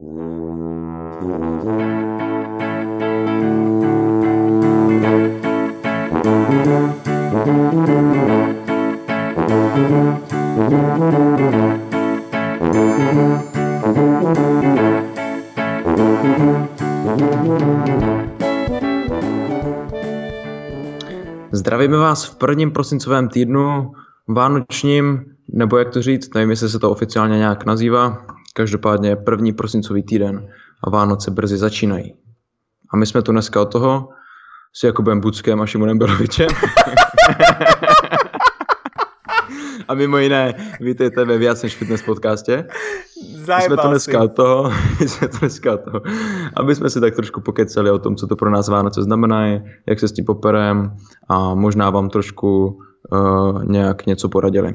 [0.00, 0.16] Zdravíme
[21.96, 23.92] vás v prvním prosincovém týdnu
[24.28, 28.26] vánočním, nebo jak to říct, nevím, jestli se to oficiálně nějak nazývá.
[28.60, 30.48] Každopádně první prosincový týden
[30.84, 32.14] a Vánoce brzy začínají.
[32.92, 34.08] A my jsme tu dneska od toho
[34.72, 36.48] s Jakubem Buckem a Šimonem Belovičem.
[39.88, 42.64] a mimo jiné, vítejte ve Viac než fitness podcastě.
[43.56, 46.02] My jsme to dneska od toho, my jsme to dneska od toho,
[46.56, 49.46] aby jsme si tak trošku pokecali o tom, co to pro nás Vánoce znamená,
[49.86, 50.96] jak se s tím poperem
[51.28, 52.78] a možná vám trošku
[53.12, 54.74] uh, nějak něco poradili.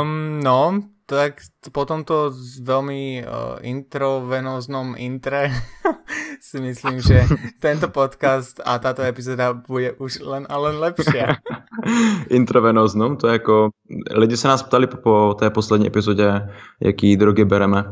[0.00, 1.42] Um, no, tak
[1.74, 2.30] po tomto
[2.62, 5.50] veľmi uh, introvenóznom intre
[6.48, 7.26] si myslím, že
[7.64, 11.42] tento podcast a táto epizóda bude už len a len lepšia.
[12.38, 13.70] introvenóznom, to je jako,
[14.14, 16.48] lidi se nás ptali po, té poslední epizodě,
[16.80, 17.84] jaký drogy bereme,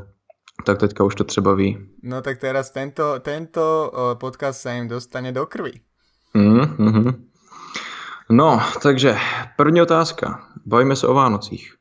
[0.65, 1.79] tak teďka už to třeba ví.
[2.03, 5.73] No tak teraz tento, tento uh, podcast sa im dostane do krvi.
[6.35, 7.15] Mm, mm-hmm.
[8.31, 9.17] No, takže
[9.57, 10.43] první otázka.
[10.67, 11.78] Bavíme se o Vánocích.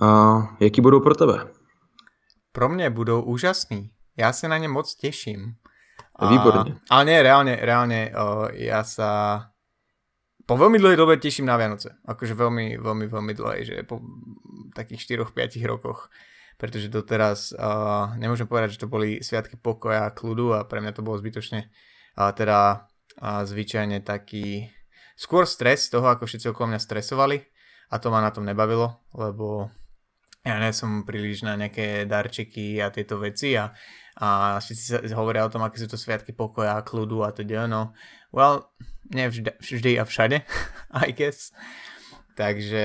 [0.00, 1.48] A jaký budou pro tebe?
[2.52, 3.90] Pro mě budou úžasný.
[4.16, 5.54] Já se na ně moc těším.
[6.16, 6.76] A, Výborně.
[6.90, 9.52] Ale nie, reálne, reálne uh, ja sa
[10.48, 11.92] po veľmi dlhej dobe teším na Vianoce.
[12.08, 14.00] Akože veľmi, veľmi, veľmi dlhej, že po
[14.72, 16.08] takých 4-5 rokoch.
[16.56, 20.96] Pretože doteraz uh, nemôžem povedať, že to boli sviatky pokoja a kľudu a pre mňa
[20.96, 22.88] to bolo zbytočne uh, teda
[23.20, 24.72] uh, zvyčajne taký
[25.20, 27.44] skôr stres toho, ako všetci okolo mňa stresovali
[27.92, 29.68] a to ma na tom nebavilo, lebo
[30.46, 33.74] ja nie som príliš na nejaké darčeky a tieto veci a,
[34.22, 37.90] a všetci sa hovoria o tom, aké sú to sviatky pokoja, kľudu a teda, no,
[38.30, 38.70] well,
[39.10, 40.46] nie vždy, vždy a všade,
[41.06, 41.50] I guess.
[42.36, 42.84] Takže,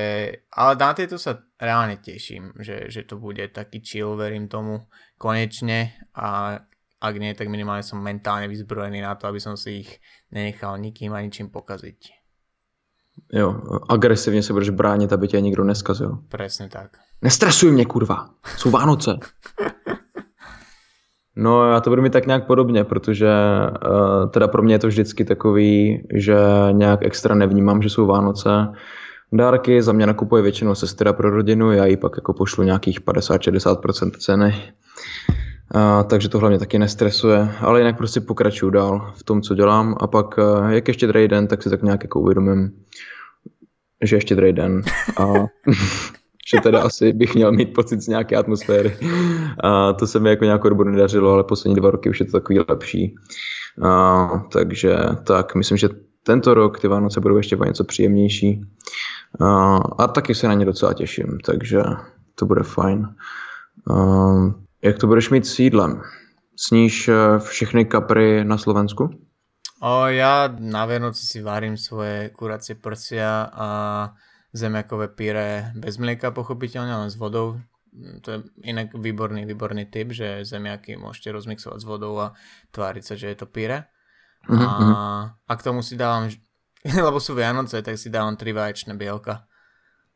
[0.55, 4.87] ale na tieto sa reálne teším, že, že to bude taký chill, verím tomu,
[5.19, 6.55] konečne a
[7.01, 9.99] ak nie, tak minimálne som mentálne vyzbrojený na to, aby som si ich
[10.29, 12.20] nenechal nikým a ničím pokaziť.
[13.33, 16.17] Jo, agresivně se budeš bránit, aby tě nikdo neskazil.
[16.29, 16.89] Presne tak.
[17.21, 18.29] Nestresuj mě, kurva.
[18.57, 19.17] Jsou Vánoce.
[21.35, 23.29] No já to budu mít tak nějak podobně, protože
[23.87, 26.35] uh, teda pro mě je to vždycky takový, že
[26.71, 28.49] nějak extra nevnímám, že jsou Vánoce.
[29.33, 34.11] Dárky za mě nakupuje většinou sestra pro rodinu, já jí pak jako pošlu nějakých 50-60%
[34.11, 34.55] ceny.
[35.75, 39.95] Uh, takže to hlavně taky nestresuje, ale jinak prostě pokračuju dál v tom, co dělám
[39.99, 42.71] a pak, uh, jak ještě druhý den, tak si tak nějak jako uvědomím,
[44.03, 44.81] že ještě druhý den
[45.17, 45.33] a
[46.53, 48.97] že teda asi bych měl mít pocit z nějaké atmosféry.
[49.63, 52.31] A to se mi jako nějakou dobu nedařilo, ale poslední dva roky už je to
[52.31, 53.15] takový lepší.
[53.83, 55.89] A, takže tak, myslím, že
[56.23, 58.61] tento rok ty Vánoce budou ještě o něco příjemnější.
[59.39, 61.81] A, a taky se na ně docela těším, takže
[62.35, 63.07] to bude fajn.
[63.91, 63.95] A,
[64.81, 66.01] jak to budeš mít s jídlem?
[66.55, 69.09] Sníš eh, všechny kapry na Slovensku?
[69.81, 73.67] O, ja na Vianoce si varím svoje kuracie prsia a
[74.53, 77.57] zemiakové píre bez mlieka pochopiteľne, len s vodou.
[78.21, 82.37] To je inak výborný, výborný typ, že zemiaky môžete rozmixovať s vodou a
[82.69, 83.89] tváriť sa, že je to píre.
[84.45, 84.61] Mm-hmm.
[84.61, 84.93] A, mhm.
[85.49, 86.29] a k tomu si dávam,
[87.09, 89.49] lebo sú Vianoce, tak si dávam tri vaječné bielka.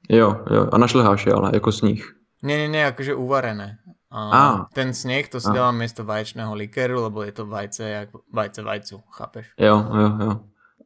[0.05, 2.05] Jo, jo, a našleháš je ale, ako sníh.
[2.45, 3.81] Nie, nie, nie, akože uvarené.
[4.15, 4.65] A.
[4.73, 5.53] Ten sneh, to si a.
[5.53, 9.51] dávam miesto vaječného likéru, lebo je to vajce, jak vajce vajcu, chápeš?
[9.59, 10.31] Jo, jo, jo.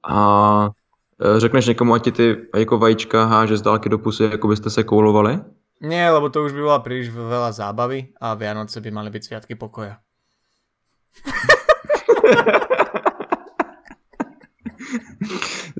[0.09, 0.69] A
[1.19, 4.69] E, řekneš někomu, ať ti ty jako vajíčka háže z dálky do pusy, jako byste
[4.69, 5.39] se koulovali?
[5.81, 9.55] Nie, lebo to už by bola príliš veľa zábavy a Vianoce by mali byť sviatky
[9.55, 9.95] pokoja.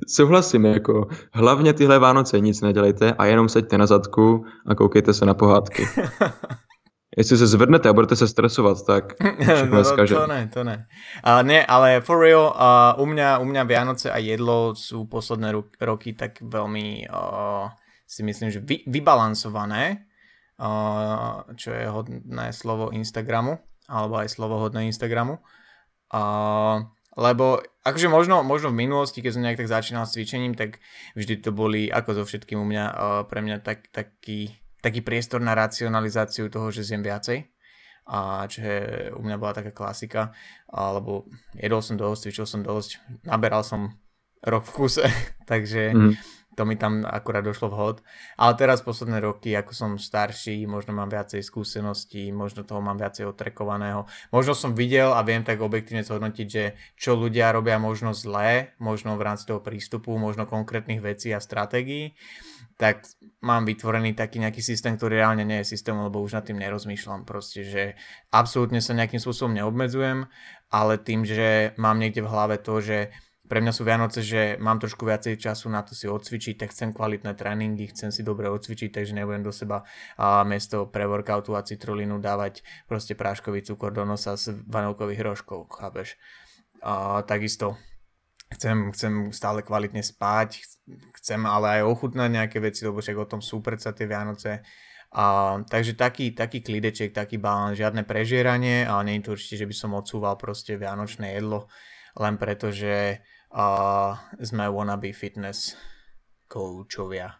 [0.08, 5.26] Souhlasím, jako hlavně tyhle Vánoce nic nedělejte a jenom seďte na zadku a koukejte se
[5.26, 5.86] na pohádky.
[7.16, 9.20] Jestli se zvednete a budete se stresovat, tak
[9.70, 10.86] no, to ne, to ne.
[11.26, 15.50] Uh, nie, ale for real, uh, u, mňa, u mňa Vianoce a jedlo sú posledné
[15.50, 17.66] ro- roky tak veľmi uh,
[18.06, 20.06] si myslím, že vy, vybalansované,
[20.62, 23.58] uh, čo je hodné slovo Instagramu,
[23.90, 25.42] alebo aj slovo hodné Instagramu.
[26.14, 26.86] Uh,
[27.18, 30.78] lebo akože možno, možno v minulosti, keď som nejak tak začínal s cvičením, tak
[31.18, 35.40] vždy to boli, ako so všetkým u mňa, uh, pre mňa tak, taký taký priestor
[35.40, 37.46] na racionalizáciu toho, že zjem viacej
[38.10, 38.80] a čo je
[39.14, 40.34] u mňa bola taká klasika,
[40.66, 43.94] alebo jedol som dosť, cvičil som dosť, naberal som
[44.42, 45.06] rok v kuse,
[45.50, 46.12] takže, mm.
[46.58, 48.02] to mi tam akurát došlo vhod.
[48.34, 53.30] Ale teraz posledné roky, ako som starší, možno mám viacej skúseností, možno toho mám viacej
[53.30, 54.10] otrekovaného.
[54.34, 59.14] Možno som videl a viem tak objektívne zhodnotiť, že čo ľudia robia možno zlé, možno
[59.14, 62.18] v rámci toho prístupu, možno konkrétnych vecí a stratégií,
[62.80, 63.04] tak
[63.44, 67.28] mám vytvorený taký nejaký systém, ktorý reálne nie je systém, lebo už nad tým nerozmýšľam.
[67.28, 67.82] Proste, že
[68.32, 70.24] absolútne sa nejakým spôsobom neobmedzujem,
[70.72, 73.12] ale tým, že mám niekde v hlave to, že
[73.50, 76.94] pre mňa sú Vianoce, že mám trošku viacej času na to si odcvičiť, tak chcem
[76.94, 79.84] kvalitné tréningy, chcem si dobre odcvičiť, takže nebudem do seba
[80.16, 85.66] a miesto pre workoutu a citrulínu dávať proste práškový cukor do nosa z vanilkových rožkov,
[85.68, 86.14] chápeš?
[86.80, 87.74] A, takisto
[88.54, 90.62] chcem, chcem stále kvalitne spať,
[91.20, 94.62] chcem ale aj ochutnať nejaké veci, lebo však o tom sú predsa tie Vianoce.
[95.10, 99.68] A, takže taký, taký klideček, taký balán, žiadne prežieranie, ale nie je to určite, že
[99.68, 101.66] by som odsúval proste vianočné jedlo,
[102.14, 103.18] len preto, že
[103.50, 105.74] a sme wannabe fitness
[106.46, 107.39] koučovia.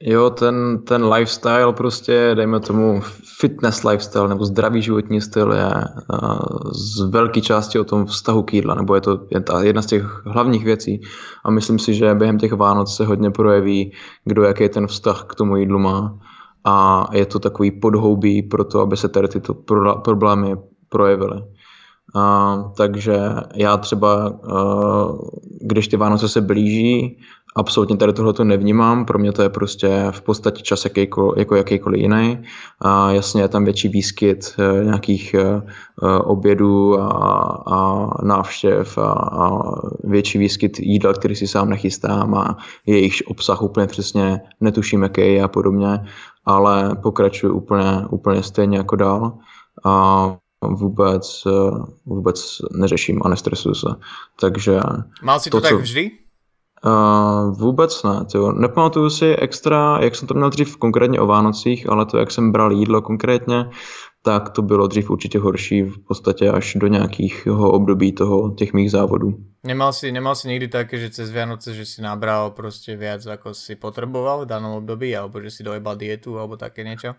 [0.00, 3.00] Jo, ten, ten lifestyle prostě, dejme tomu
[3.38, 8.54] fitness lifestyle nebo zdravý životní styl je uh, z velké části o tom vztahu k
[8.54, 9.26] jídla, nebo je to
[9.62, 11.00] jedna z těch hlavních věcí
[11.44, 13.92] a myslím si, že během těch Vánoc se hodně projeví,
[14.24, 16.18] kdo jaký ten vztah k tomu jídlu má
[16.64, 19.54] a je to takový podhoubí pro to, aby se tady tyto
[20.04, 20.56] problémy
[20.88, 21.42] projevily.
[22.14, 23.18] Uh, takže
[23.54, 25.18] já třeba, uh,
[25.60, 27.18] když ty Vánoce se blíží,
[27.56, 31.56] absolutně tady tohle to nevnímám, pro mě to je prostě v podstatě čas jakýkoliv, jako
[31.56, 32.42] jakýkoliv jiný.
[32.80, 37.08] A jasně je tam větší výskyt uh, nějakých uh, obědů a,
[37.66, 39.62] a návštěv a, a
[40.04, 42.56] větší výskyt jídla, který si sám nechystám a
[42.86, 46.06] jejich obsah úplně přesně netuším, jaký je a podobně,
[46.44, 49.38] ale pokračuju úplně, úplně stejně jako dál.
[49.84, 53.88] A vůbec, eh, vůbec neřeším a nestresuju se.
[54.40, 54.80] Takže...
[55.22, 55.78] Mal si to, to tak co...
[55.78, 56.10] vždy?
[56.84, 58.52] Uh, vůbec ne, tyjo.
[58.52, 62.52] nepamatuju si extra, jak jsem to měl dřív konkrétně o Vánocích, ale to, jak jsem
[62.52, 63.70] bral jídlo konkrétně,
[64.22, 68.90] tak to bylo dřív určitě horší v podstatě až do nějakého období toho, těch mých
[68.90, 69.34] závodů.
[69.64, 73.54] Nemal si, nemal si nikdy také, že cez Vianoce, že si nabral prostě viac, ako
[73.54, 77.14] si potreboval v danom období, alebo že si dojebal dietu, alebo také niečo?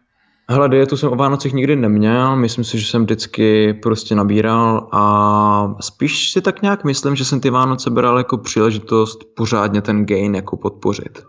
[0.49, 5.75] Hele, dietu jsem o Vánocích nikdy neměl, myslím si, že jsem vždycky prostě nabíral a
[5.81, 10.35] spíš si tak nějak myslím, že jsem ty Vánoce bral jako příležitost pořádně ten gain
[10.35, 11.23] jako podpořit.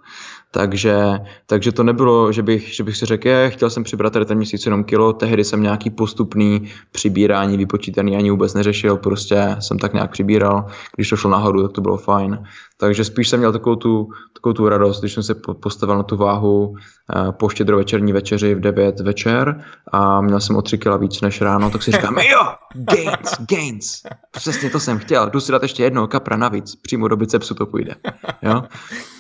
[0.51, 4.25] Takže, takže to nebylo, že bych, že bych si řekl, je, chtěl jsem přibrat tady
[4.25, 9.79] ten měsíc jenom kilo, tehdy jsem nějaký postupný přibírání vypočítaný ani vůbec neřešil, prostě jsem
[9.79, 10.67] tak nějak přibíral,
[10.97, 12.39] když to šlo nahoru, tak to bylo fajn.
[12.81, 16.17] Takže spíš jsem měl takovou tu, takovou tu radost, když jsem se postavil na tu
[16.17, 21.21] váhu eh, po štědrovečerní večeři v 9 večer a měl jsem o 3 kg víc
[21.21, 25.63] než ráno, tak si říkám, jo, gains, gains, přesně to jsem chtěl, jdu si dát
[25.63, 27.95] ještě jednou kapra navíc, přímo do bicepsu to půjde,
[28.43, 28.63] jo,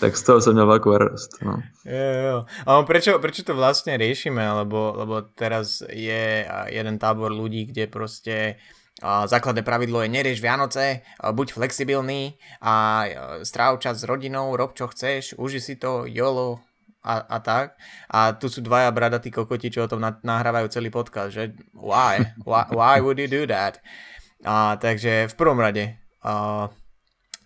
[0.00, 1.62] tak z toho jsem měl velkou radost, no.
[1.84, 2.44] Jo, jo.
[2.66, 8.60] A prečo, to vlastne riešime, lebo, lebo teraz je jeden tábor ľudí, kde proste
[9.02, 13.06] základné pravidlo je nerieš Vianoce, buď flexibilný a
[13.46, 16.58] stráv čas s rodinou, rob čo chceš, uži si to, jolo
[17.06, 17.78] a, a tak.
[18.10, 22.26] A tu sú dvaja bradatí kokoti, čo o tom nahrávajú celý podcast, že why?
[22.42, 23.78] Why, why would you do that?
[24.42, 25.94] A, takže v prvom rade,
[26.26, 26.66] a,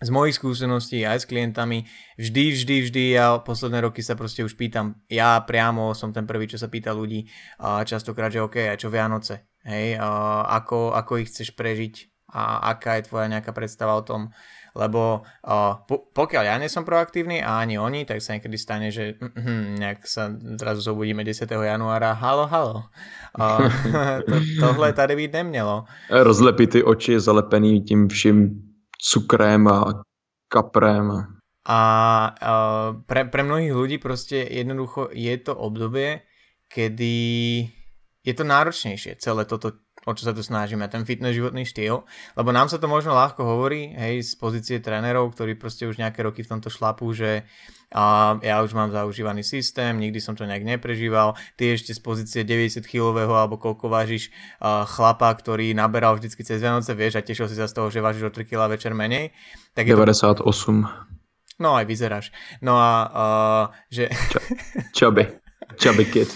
[0.03, 1.87] z mojich skúseností aj s klientami,
[2.19, 6.49] vždy, vždy, vždy, ja posledné roky sa proste už pýtam, ja priamo som ten prvý,
[6.49, 7.23] čo sa pýta ľudí,
[7.61, 9.52] a častokrát, že OK, a čo Vianoce?
[9.67, 14.33] Hej, uh, ako, ako ich chceš prežiť a aká je tvoja nejaká predstava o tom,
[14.73, 18.89] lebo uh, po, pokiaľ ja nie som proaktívny a ani oni, tak sa niekedy stane,
[18.89, 21.45] že mm, nejak sa zrazu zobudíme 10.
[21.45, 22.89] januára, halo, halo.
[23.37, 23.69] Uh,
[24.27, 25.85] to, tohle tady byť nemělo.
[26.09, 28.49] Rozlepí ty oči zalepený tím vším
[28.97, 30.01] cukrem a
[30.49, 31.37] kaprem.
[31.63, 31.79] A
[32.35, 36.19] uh, pre, pre mnohých ľudí proste jednoducho je to obdobie,
[36.67, 37.15] kedy
[38.23, 39.75] je to náročnejšie, celé toto,
[40.07, 42.07] o čo sa tu snažíme, ten fitness životný štýl,
[42.39, 46.23] lebo nám sa to možno ľahko hovorí, hej, z pozície trénerov, ktorí proste už nejaké
[46.23, 47.43] roky v tomto šlapu, že
[47.93, 52.41] a ja už mám zaužívaný systém, nikdy som to nejak neprežíval, ty ešte z pozície
[52.41, 54.33] 90 kg alebo koľko vážiš
[54.65, 58.25] chlapa, ktorý naberal vždycky cez Vianoce, vieš, a tešil si sa z toho, že vážiš
[58.25, 59.29] o 3 kg večer menej.
[59.77, 60.41] Tak 98.
[60.41, 60.49] To...
[61.61, 62.33] No aj vyzeráš.
[62.65, 64.09] No a uh, že...
[64.97, 65.29] Chubby.
[65.77, 66.33] Chubby kid.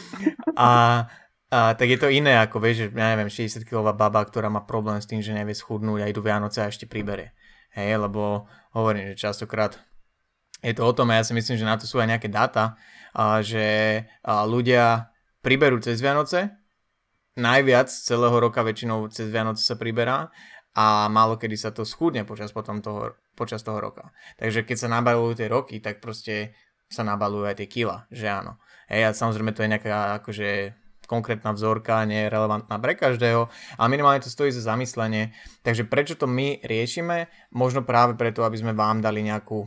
[0.53, 1.09] A
[1.47, 4.99] a, tak je to iné ako, vieš, ja neviem, 60 kilová baba, ktorá má problém
[4.99, 7.31] s tým, že nevie schudnúť a idú Vianoce a ešte priberie.
[7.71, 9.79] Hej, lebo hovorím, že častokrát
[10.65, 12.75] je to o tom, a ja si myslím, že na to sú aj nejaké dáta,
[13.13, 13.63] a, že
[14.25, 16.51] a, ľudia priberú cez Vianoce,
[17.37, 20.33] najviac celého roka väčšinou cez Vianoce sa priberá
[20.73, 24.09] a málo kedy sa to schudne počas, potom toho, počas toho roka.
[24.41, 26.57] Takže keď sa nabalujú tie roky, tak proste
[26.89, 28.57] sa nabalujú aj tie kila, že áno.
[28.89, 30.49] Hej, a samozrejme to je nejaká akože
[31.07, 33.47] konkrétna vzorka, nie je relevantná pre každého
[33.79, 35.31] a minimálne to stojí za zamyslenie.
[35.63, 37.31] Takže prečo to my riešime?
[37.55, 39.65] Možno práve preto, aby sme vám dali nejakú,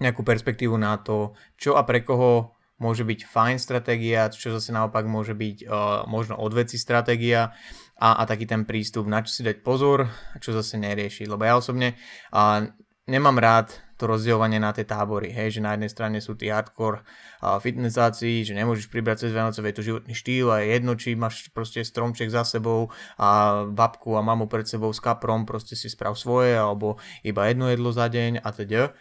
[0.00, 5.08] nejakú perspektívu na to, čo a pre koho môže byť fajn stratégia, čo zase naopak
[5.08, 7.56] môže byť uh, možno odveci stratégia
[7.96, 10.08] a, a taký ten prístup, na čo si dať pozor
[10.44, 11.24] čo zase neriešiť.
[11.24, 11.96] Lebo ja osobne
[12.32, 12.68] uh,
[13.08, 17.00] nemám rád to rozdielovanie na tie tábory, hej, že na jednej strane sú tí hardcore
[17.40, 21.48] fitnessáci, že nemôžeš pribrať cez Vianoce, je to životný štýl a je jedno, či máš
[21.50, 26.14] proste stromček za sebou a babku a mamu pred sebou s kaprom, proste si sprav
[26.14, 28.92] svoje, alebo iba jedno jedlo za deň a teda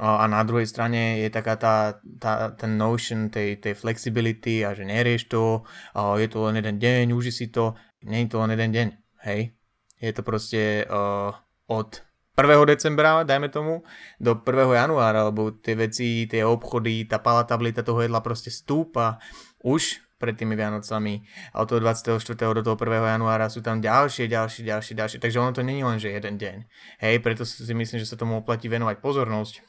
[0.00, 4.88] a na druhej strane je taká tá, tá, ten notion tej, tej flexibility a že
[4.88, 5.60] nerieš to,
[6.16, 7.76] je to len jeden deň, uži si to,
[8.08, 8.88] nie je to len jeden deň,
[9.28, 9.52] hej.
[10.00, 11.36] Je to proste uh,
[11.68, 12.00] od
[12.40, 12.66] 1.
[12.66, 13.84] decembra, dajme tomu,
[14.16, 14.46] do 1.
[14.74, 19.20] januára, lebo tie veci, tie obchody, tá palatabilita toho jedla proste stúpa
[19.60, 21.24] už pred tými Vianocami
[21.56, 22.20] a od toho 24.
[22.36, 23.16] do toho 1.
[23.16, 25.18] januára sú tam ďalšie, ďalšie, ďalšie, ďalšie.
[25.18, 26.56] Takže ono to není len, že jeden deň.
[27.00, 29.64] Hej, preto si myslím, že sa tomu oplatí venovať pozornosť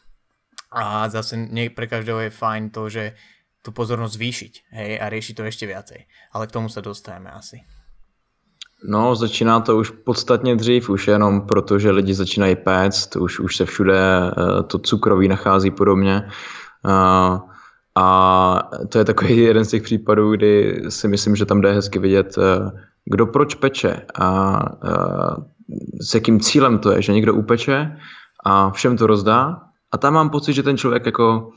[0.75, 3.15] a zase nie pre každého je fajn to, že
[3.63, 5.99] tú pozornosť zvýšiť hej, a riešiť to ešte viacej.
[6.35, 7.63] Ale k tomu sa dostaneme asi.
[8.83, 13.55] No, začíná to už podstatně dřív, už jenom proto, že lidi začínají péct, už, už
[13.55, 16.29] se všude uh, to cukroví nachází podobně.
[16.85, 17.39] Uh,
[17.95, 21.99] a to je takový jeden z těch případů, kdy si myslím, že tam jde hezky
[21.99, 22.69] vidět, uh,
[23.05, 24.59] kdo proč peče a
[26.01, 27.97] s jakým cílem to je, že někdo upeče
[28.45, 29.61] a všem to rozdá
[29.91, 31.51] a tam mám pocit, že ten člověk jako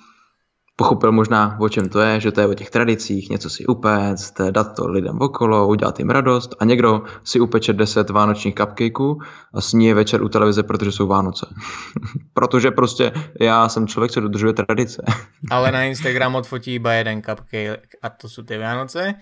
[0.77, 4.41] pochopil možná, o čem to je, že to je o těch tradicích, něco si upéct,
[4.51, 9.21] dát to lidem okolo, udělat jim radost a někdo si upeče 10 vánočních cupcakeů
[9.55, 11.47] a sní je večer u televize, protože jsou Vánoce.
[12.33, 15.03] protože prostě já jsem člověk, co dodržuje tradice.
[15.51, 19.15] Ale na Instagram odfotí iba jeden cupcake a to sú tie Vánoce,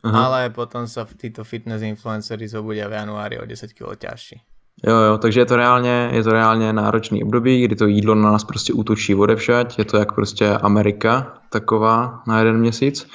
[0.00, 0.26] Aha.
[0.26, 4.49] ale potom sa títo fitness influencery zobudia v januári o 10 kg ťažší.
[4.86, 8.32] Jo, jo, takže je to reálně, je to reálně náročný období, kdy to jídlo na
[8.32, 13.06] nás prostě útočí odevšať, je to jak prostě Amerika taková na jeden měsíc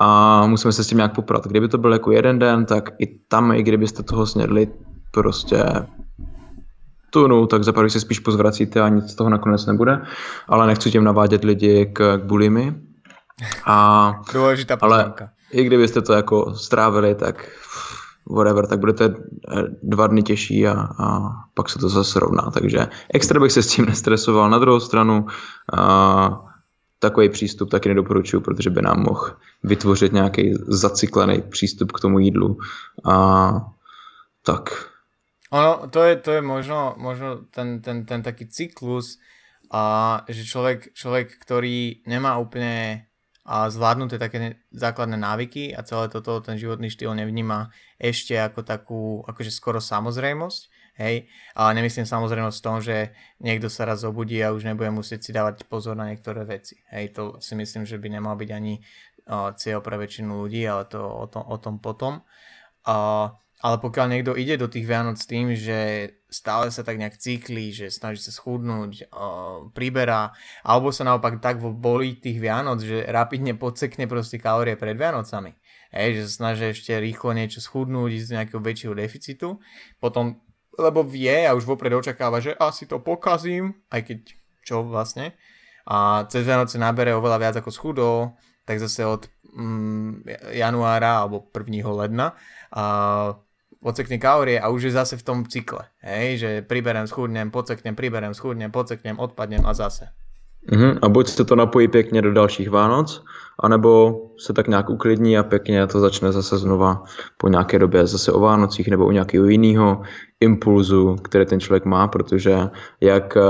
[0.00, 1.46] a musíme se s tím nějak poprat.
[1.46, 4.68] Kdyby to byl jako jeden den, tak i tam, i kdybyste toho snědli
[5.10, 5.64] prostě
[7.10, 10.00] tunu, tak za se spíš pozvracíte a nic z toho nakonec nebude,
[10.48, 12.74] ale nechci tím navádět lidi k, k bulimy.
[13.64, 15.12] A, Důležitá ale
[15.52, 17.50] i kdybyste to jako strávili, tak
[18.26, 19.14] whatever, tak budete
[19.82, 22.50] dva dny těžší a, a pak se to zase rovná.
[22.54, 24.50] Takže extra bych se s tím nestresoval.
[24.50, 25.26] Na druhou stranu
[25.72, 26.44] a,
[26.98, 32.58] takový přístup taky nedoporučuju, protože by nám mohl vytvořit nějaký zacyklený přístup k tomu jídlu.
[33.04, 33.52] A
[34.44, 34.88] tak.
[35.50, 39.18] Ono, to je, to je možno, možno ten, ten, ten taký cyklus,
[39.72, 43.08] a že človek, človek, ktorý nemá úplne
[43.42, 49.02] a zvládnuté také základné návyky a celé toto, ten životný štýl nevníma ešte ako takú,
[49.26, 50.62] akože skoro samozrejmosť,
[51.02, 51.26] hej,
[51.58, 52.96] ale nemyslím samozrejmosť v tom, že
[53.42, 57.10] niekto sa raz obudí a už nebude musieť si dávať pozor na niektoré veci, hej,
[57.10, 58.78] to si myslím, že by nemal byť ani
[59.58, 62.26] cieľ pre väčšinu ľudí, ale to o tom, o tom potom.
[62.82, 63.30] Uh,
[63.62, 67.70] ale pokiaľ niekto ide do tých Vianoc s tým, že stále sa tak nejak cyklí,
[67.70, 69.06] že snaží sa schudnúť,
[69.70, 70.34] priberá,
[70.66, 75.54] alebo sa naopak tak bolí tých Vianoc, že rapidne podsekne proste kalórie pred Vianocami.
[75.94, 79.62] Hej, že sa snaží ešte rýchlo niečo schudnúť, z nejakého väčšieho deficitu,
[80.02, 80.42] potom,
[80.74, 84.18] lebo vie a už vopred očakáva, že asi to pokazím, aj keď
[84.66, 85.38] čo vlastne,
[85.86, 90.22] a cez Vianoce nabere oveľa viac ako schudol, tak zase od mm,
[90.54, 91.82] januára alebo 1.
[91.82, 92.38] ledna
[92.70, 92.82] a
[93.82, 95.84] odsekne kalórie a už je zase v tom cykle.
[96.00, 100.08] Hej, že priberem, schudnem, podseknem, priberem, schudnem, podseknem, odpadnem a zase.
[100.70, 100.98] Uh-huh.
[101.02, 103.24] A buď se to napojí pěkně do dalších Vánoc,
[103.62, 107.02] anebo se tak nějak uklidní a pěkně to začne zase znova
[107.36, 110.02] po nějaké době zase o Vánocích nebo u nějakého jiného
[110.40, 112.58] impulzu, který ten člověk má, protože
[113.00, 113.42] jak eh,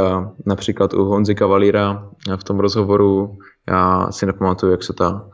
[0.47, 3.37] například u Honzy Kavalíra v tom rozhovoru,
[3.69, 5.29] já si nepamatuju, jak se ta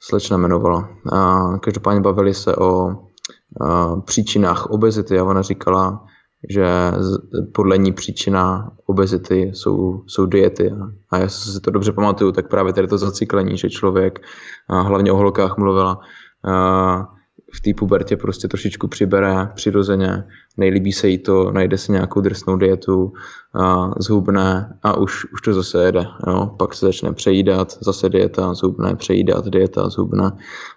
[0.00, 0.88] slečna jmenovala.
[1.12, 2.92] A každopádně bavili se o
[4.04, 6.04] příčinách obezity a ona říkala,
[6.50, 6.66] že
[7.54, 10.72] podle ní příčina obezity jsou, jsou diety.
[11.10, 14.18] A já si to dobře pamatuju, tak právě tady to zacyklení, že člověk,
[14.68, 16.00] hlavně o holkách mluvila,
[17.54, 20.24] v té pubertě prostě trošičku přibere přirozeně,
[20.56, 23.12] nejlíbí se jí to, najde si nějakou drsnou dietu,
[23.54, 26.06] a zhubne a už, už to zase jede.
[26.26, 26.54] Jo?
[26.58, 30.32] Pak se začne přejídat, zase dieta, zhubne, přejídat, dieta, zhubne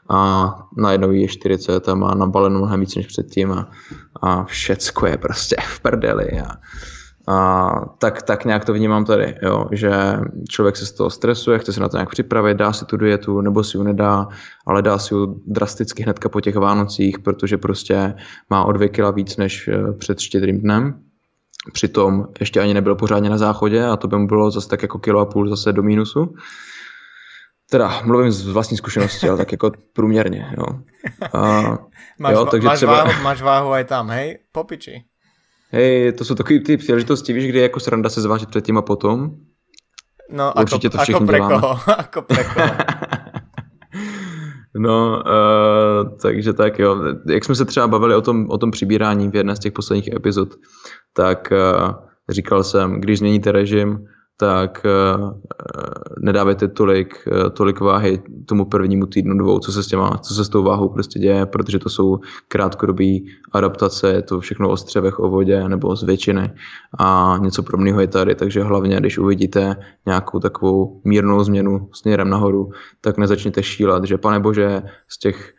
[0.10, 3.72] a najednou je 40 a má nabalenou mnohem víc než předtím a,
[4.22, 6.42] a všecko je prostě v prdeli.
[6.42, 6.52] A,
[7.28, 9.92] a tak, tak nějak to vnímám tady, jo, že
[10.50, 13.42] člověk se z toho stresuje, chce se na to nějak připravit, dá si tu dietu,
[13.42, 14.28] nebo si ji nedá,
[14.66, 18.14] ale dá si ji drasticky hnedka po těch Vánocích, protože prostě
[18.50, 21.02] má o dvě kila víc než eh, před štědrým dnem.
[21.74, 25.00] Přitom ještě ani nebyl pořádně na záchodě a to by mu bylo zase tak jako
[25.00, 26.36] kilo a půl zase do mínusu.
[27.70, 30.54] Teda mluvím z vlastní zkušenosti, ale tak jako průměrně.
[30.58, 30.66] Jo.
[31.34, 31.62] A,
[32.20, 33.04] máš, jo, takže máš, třeba...
[33.04, 34.40] váhu, máš váhu aj tam, hej?
[34.52, 35.04] Popiči.
[35.76, 38.82] Hej, to jsou takové ty příležitosti, víš, kdy je jako sranda se zvážit předtím a
[38.82, 39.32] potom.
[40.32, 42.76] No, Určitě ako, to ako pre koho, ako pre koho.
[44.78, 46.98] No, uh, takže tak jo.
[47.30, 50.14] Jak jsme se třeba bavili o tom, o tom přibírání v jedné z těch posledních
[50.14, 50.50] epizod,
[51.14, 51.94] tak uh,
[52.30, 55.34] říkal jsem, když změníte režim, tak uh,
[56.20, 60.46] nedávejte tolik, uh, tolik váhy tomu prvnímu týdnu, dvou, co se s těma, co se
[60.46, 63.18] s tou váhou prostě děje, protože to jsou krátkodobé
[63.52, 66.54] adaptace, je to všechno o střevech, o vodě nebo z většiny
[67.00, 69.76] a něco podobného je tady, takže hlavně, když uvidíte
[70.06, 72.70] nějakou takovou mírnou změnu směrem nahoru,
[73.02, 75.54] tak nezačněte šílat, že pane bože, z těch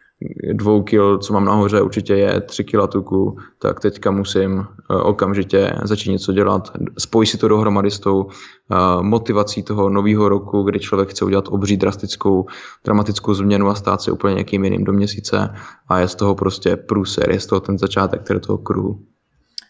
[0.53, 5.73] dvou kil, co mám nahoře, určitě je tři kila tuku, tak teďka musím eh, okamžitě
[5.83, 6.73] začít něco dělat.
[6.99, 11.45] Spoj si to dohromady s tou eh, motivací toho nového roku, kdy člověk chce udělat
[11.49, 12.47] obří drastickou,
[12.85, 15.55] dramatickou změnu a stát se úplně někým jiným do měsíce
[15.89, 19.01] a je z toho prostě průser, je z toho ten začátek tedy toho kruhu.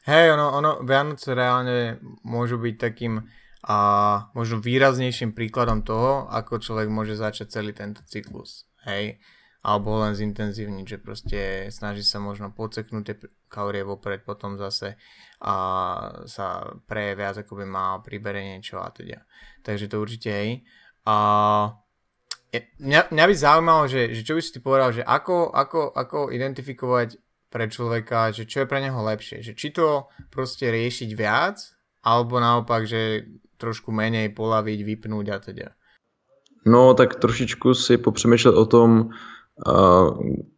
[0.06, 3.26] Hej, ono, ono, Vianoce reálne môžu byť takým
[3.66, 3.78] a
[4.38, 8.70] možno výraznejším príkladom toho, ako človek môže začať celý tento cyklus.
[8.86, 9.18] Hej,
[9.66, 11.40] alebo len zintenzívniť, že proste
[11.74, 13.16] snaží sa možno podseknúť tie
[13.50, 14.94] kalórie vopred, potom zase
[15.42, 15.54] a
[16.30, 19.26] sa preje viac ako by mal, pribere niečo a teda.
[19.66, 20.62] Takže to určite hej.
[21.02, 21.16] A
[22.78, 26.18] mňa, mňa by zaujímalo, že, že čo by si ty povedal, že ako, ako, ako
[26.30, 27.18] identifikovať
[27.50, 31.58] pre človeka, že čo je pre neho lepšie, že či to proste riešiť viac,
[32.06, 33.26] alebo naopak, že
[33.58, 35.68] trošku menej polaviť, vypnúť a teda.
[36.66, 39.14] No, tak trošičku si popřemýšlet o tom,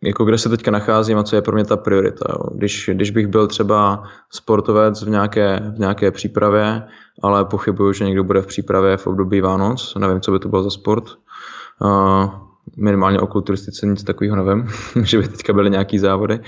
[0.02, 2.38] jako kde se teďka nacházím a co je pro mě ta priorita.
[2.54, 6.82] Když, když bych byl třeba sportovec v nějaké, v nějaké přípravě,
[7.22, 10.62] ale pochybuju, že někdo bude v přípravě v období Vánoc, nevím, co by to bylo
[10.62, 11.04] za sport,
[12.76, 14.68] minimálně o kulturistice nic takového nevím,
[15.02, 16.40] že by teďka byly nějaký závody,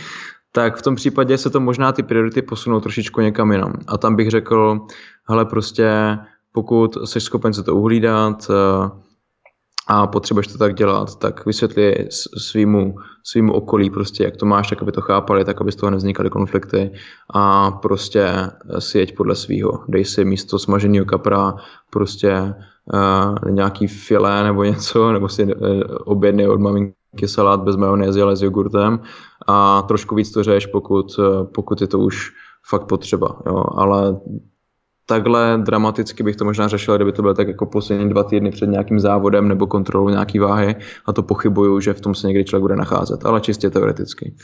[0.53, 3.73] tak v tom případě se to možná ty priority posunou trošičku někam jinam.
[3.87, 4.81] A tam bych řekl,
[5.29, 6.19] hele prostě
[6.53, 9.01] pokud jsi schopen se to uhlídat, uh,
[9.92, 14.83] a potřebuješ to tak dělat, tak vysvětli svýmu, svýmu okolí prostě, jak to máš, tak
[14.83, 16.90] aby to chápali, tak aby z toho nevznikaly konflikty
[17.35, 19.85] a prostě si jeď podle svýho.
[19.88, 21.55] Dej si místo smaženého kapra
[21.90, 22.55] prostě
[22.94, 25.53] uh, nějaký filé nebo něco, nebo si uh,
[26.05, 29.00] objednej od maminky salát bez majonézy, ale s jogurtem
[29.46, 31.20] a trošku víc to řeš, pokud,
[31.55, 32.31] pokud je to už
[32.68, 33.42] fakt potřeba.
[33.46, 33.64] Jo.
[33.74, 34.20] Ale
[35.11, 38.66] takhle dramaticky bych to možná řešil, kdyby to bylo tak jako poslední dva týdny před
[38.66, 42.62] nějakým závodem nebo kontrolou nějaký váhy a to pochybuju, že v tom se někdy člověk
[42.62, 44.35] bude nacházet, ale čistě teoreticky.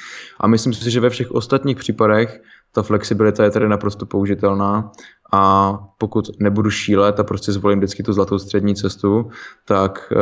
[0.40, 4.90] A myslím si, že ve všech ostatních případech ta flexibilita je tady naprosto použitelná
[5.33, 9.31] a pokud nebudu šílet a prostě zvolím vždycky tu zlatou střední cestu,
[9.64, 10.16] tak eh,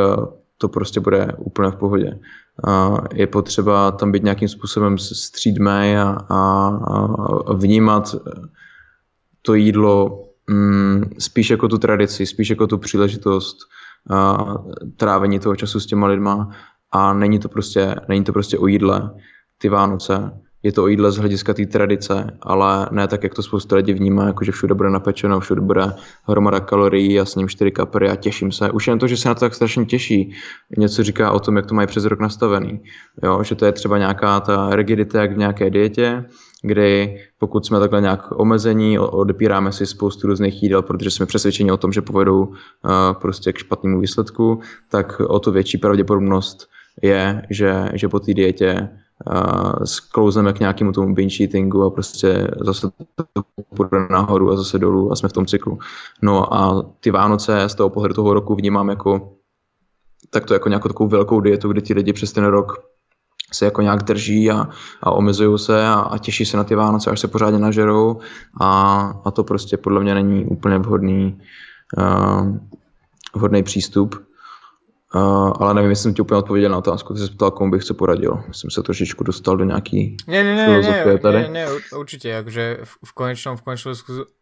[0.57, 2.19] to prostě bude úplně v pohodě.
[3.13, 6.67] Je potřeba tam být nějakým způsobem střídmé a, a,
[7.47, 8.15] a vnímat
[9.41, 13.57] to jídlo mm, spíš jako tu tradici, spíš jako tu příležitost
[14.97, 16.49] trávení toho času s těma lidma
[16.91, 19.11] a není to prostě, není to prostě o jídle,
[19.57, 20.31] ty Vánoce.
[20.63, 23.93] Je to o jídle z hlediska té tradice, ale ne tak, jak to spousta lidí
[23.93, 28.09] vnímá, jako že všude bude napečeno, všude bude hromada kalorií a s ním čtyři kapry
[28.09, 28.71] a těším se.
[28.71, 30.33] Už jen to, že se na to tak strašně těší,
[30.77, 32.81] něco říká o tom, jak to mají přes rok nastavený.
[33.23, 36.25] Jo, že to je třeba nějaká ta rigidita, jak v nějaké dietě,
[36.65, 41.77] kdy pokud jsme takhle nějak omezení, odepíráme si spoustu různých jídel, protože jsme přesvědčeni o
[41.77, 42.53] tom, že povedou
[43.21, 46.67] prostě k špatnému výsledku, tak o to větší pravděpodobnost
[47.01, 48.89] je, že, že po té dietě
[49.83, 52.87] sklouzneme k nějakému tomu binge eatingu a prostě zase
[53.33, 53.41] to
[53.75, 55.79] půjde nahoru a zase dolů a jsme v tom cyklu.
[56.21, 59.31] No a ty Vánoce z toho pohledu toho roku vnímám jako
[60.29, 62.94] tak to jako nějakou takovou velkou dietu, kdy ti lidi přes ten rok
[63.53, 64.67] se jako nějak drží a,
[65.01, 68.19] a omezují se a, a těší se na ty Vánoce, až se pořádně nažerou
[68.61, 71.41] a, a to prostě podle mě není úplně vhodný,
[71.97, 72.57] uh,
[73.35, 74.15] vhodný přístup.
[75.15, 77.83] Uh, ale nevím, jestli jsem ti úplně odpověděl na otázku, ty jsi ptal, komu bych
[77.83, 78.43] se poradil.
[78.51, 81.37] Jsem se trošičku dostal do nějaký ne, ne, ne, filozofie ne, tady.
[81.37, 83.95] Ne, ne, určitě, akože v, v, konečnom, v, konečnom,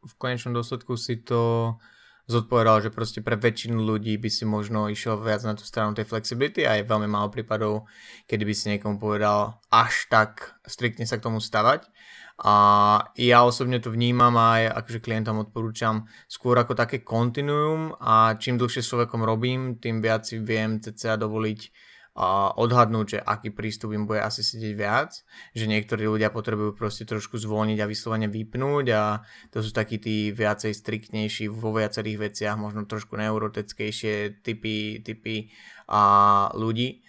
[0.08, 1.74] v konečnom dôsledku si to
[2.28, 6.08] zodpovedal, že proste pre väčšinu ľudí by si možno išiel viac na tú stranu tej
[6.08, 7.88] flexibility a je veľmi málo prípadov,
[8.32, 11.88] kedy by si niekomu povedal až tak striktne sa k tomu stavať.
[12.44, 12.56] A
[13.14, 18.82] ja osobne to vnímam aj akože klientom odporúčam skôr ako také kontinuum a čím dlhšie
[18.82, 24.06] s človekom robím, tým viac si viem cca dovoliť a odhadnúť, že aký prístup im
[24.06, 25.26] bude asi sedieť viac,
[25.58, 30.30] že niektorí ľudia potrebujú proste trošku zvolniť a vyslovene vypnúť a to sú takí tí
[30.30, 35.50] viacej striktnejší vo viacerých veciach, možno trošku neuroteckejšie typy, typy
[35.90, 37.02] a ľudí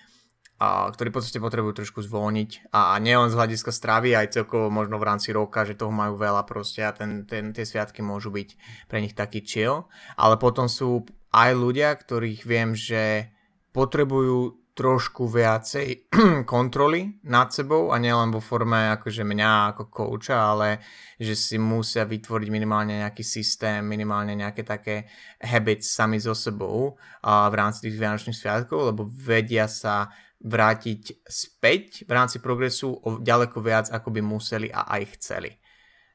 [0.57, 2.73] a, ktorí podstate potrebujú trošku zvolniť.
[2.73, 6.17] A, a nielen z hľadiska stravy, aj celkovo možno v rámci roka, že toho majú
[6.17, 8.49] veľa proste a ten, ten, tie sviatky môžu byť
[8.89, 9.85] pre nich taký chill,
[10.17, 13.35] ale potom sú aj ľudia, ktorých viem, že
[13.75, 16.11] potrebujú trošku viacej
[16.53, 20.83] kontroly nad sebou a nielen vo forme akože mňa ako kouča, ale
[21.15, 25.07] že si musia vytvoriť minimálne nejaký systém, minimálne nejaké také
[25.39, 30.11] habits sami so sebou a v rámci tých Vianočných sviatkov, lebo vedia sa
[30.45, 35.55] vrátiť späť v rámci progresu o ďaleko viac, ako by museli a aj chceli.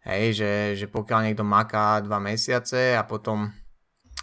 [0.04, 0.52] Hej, že,
[0.84, 3.52] že pokiaľ niekto maká dva mesiace a potom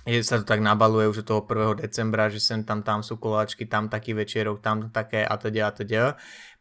[0.06, 1.82] je, sa to tak nabaluje už od toho 1.
[1.82, 5.70] decembra, že sem tam tam sú koláčky, tam taký večerok, tam také a teda a
[5.74, 6.02] teda.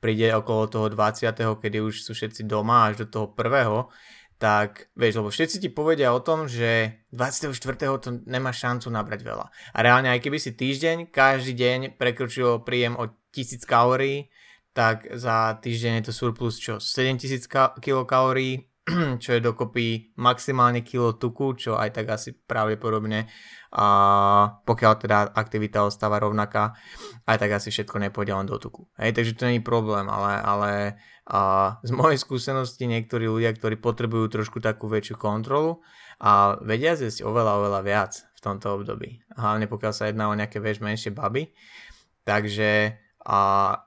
[0.01, 1.31] Príde okolo toho 20.
[1.62, 6.12] kedy už sú všetci doma až do toho 1 tak vieš, lebo všetci ti povedia
[6.12, 7.55] o tom, že 24.
[8.03, 9.47] to nemá šancu nabrať veľa.
[9.47, 14.27] A reálne aj keby si týždeň, každý deň prekročil príjem o 1000 kalórií,
[14.75, 16.84] tak za týždeň je to surplus čo?
[16.84, 18.67] 7000 kilokalórií,
[19.24, 23.26] čo je dokopy maximálne kilo tuku, čo aj tak asi pravdepodobne
[23.76, 23.88] a
[24.63, 26.78] pokiaľ teda aktivita ostáva rovnaká,
[27.28, 28.88] aj tak asi všetko nepôjde len do tuku.
[28.95, 30.71] Hej, takže to je problém, ale, ale
[31.26, 35.82] a z mojej skúsenosti niektorí ľudia, ktorí potrebujú trošku takú väčšiu kontrolu
[36.21, 39.26] a vedia zjesť oveľa, oveľa viac v tomto období.
[39.34, 41.50] Hlavne pokiaľ sa jedná o nejaké vieš menšie baby.
[42.21, 43.39] Takže a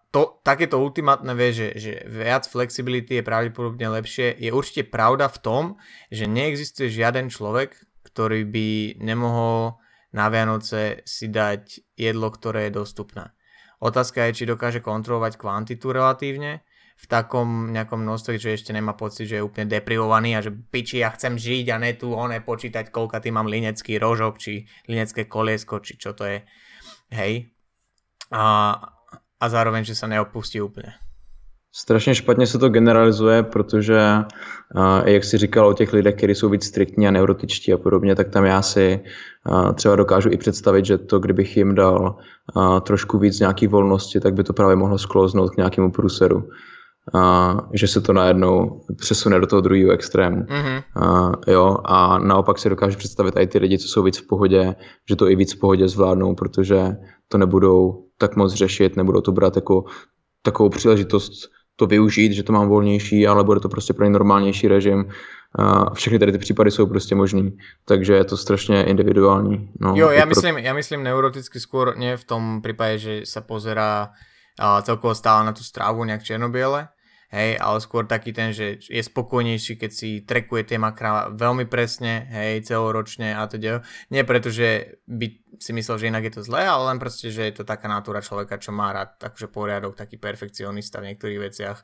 [0.09, 5.39] to, takéto ultimátne vie, že, že viac flexibility je pravdepodobne lepšie, je určite pravda v
[5.45, 5.65] tom,
[6.09, 7.77] že neexistuje žiaden človek,
[8.09, 8.69] ktorý by
[9.05, 9.77] nemohol
[10.17, 13.37] na Vianoce si dať jedlo, ktoré je dostupné.
[13.79, 16.65] Otázka je, či dokáže kontrolovať kvantitu relatívne
[16.99, 20.99] v takom nejakom množstve, že ešte nemá pocit, že je úplne deprivovaný a že piči,
[20.99, 25.31] ja chcem žiť a ne tu one počítať, koľka tým mám linecký rožok, či linecké
[25.31, 26.43] koliesko, či čo to je.
[27.15, 27.55] Hej.
[28.35, 28.75] A,
[29.41, 30.99] a zároveň, že sa neopustí úplne.
[31.73, 34.01] Strašně špatně se to generalizuje, protože
[35.05, 38.29] jak si říkal o těch lidech, kteří jsou víc striktní a neurotičtí a podobně, tak
[38.29, 39.01] tam já si
[39.75, 42.17] třeba dokážu i představit, že to, kdybych jim dal
[42.83, 46.51] trošku víc nějaký volnosti, tak by to právě mohlo sklouznout k nějakému průseru
[47.15, 50.43] a že se to najednou přesune do toho druhého extrému.
[50.43, 50.83] Mm-hmm.
[51.03, 54.75] A, jo, a naopak si dokážu představit i ty lidi, co jsou víc v pohodě,
[55.09, 56.97] že to i víc v pohodě zvládnou, protože
[57.29, 59.85] to nebudou tak moc řešit, nebudou to brát jako
[60.43, 64.69] takovou příležitost to využít, že to mám volnější, ale bude to prostě pro ně normálnější
[64.69, 65.09] režim.
[65.55, 69.71] A všechny tady ty případy jsou prostě možný, takže je to strašně individuální.
[69.81, 74.13] No, jo, ja myslím, ja myslím neuroticky skôr nie v tom prípade, že sa pozerá
[74.59, 76.91] celkovo stále na tú stravu nejak černobiele,
[77.31, 82.27] hej, ale skôr taký ten, že je spokojnejší, keď si trekuje tie makra veľmi presne,
[82.33, 83.85] hej, celoročne a teda.
[84.11, 85.27] Nie preto, že by
[85.59, 88.23] si myslel, že inak je to zlé, ale len proste, že je to taká natúra
[88.23, 91.79] človeka, čo má rád takže poriadok, taký perfekcionista v niektorých veciach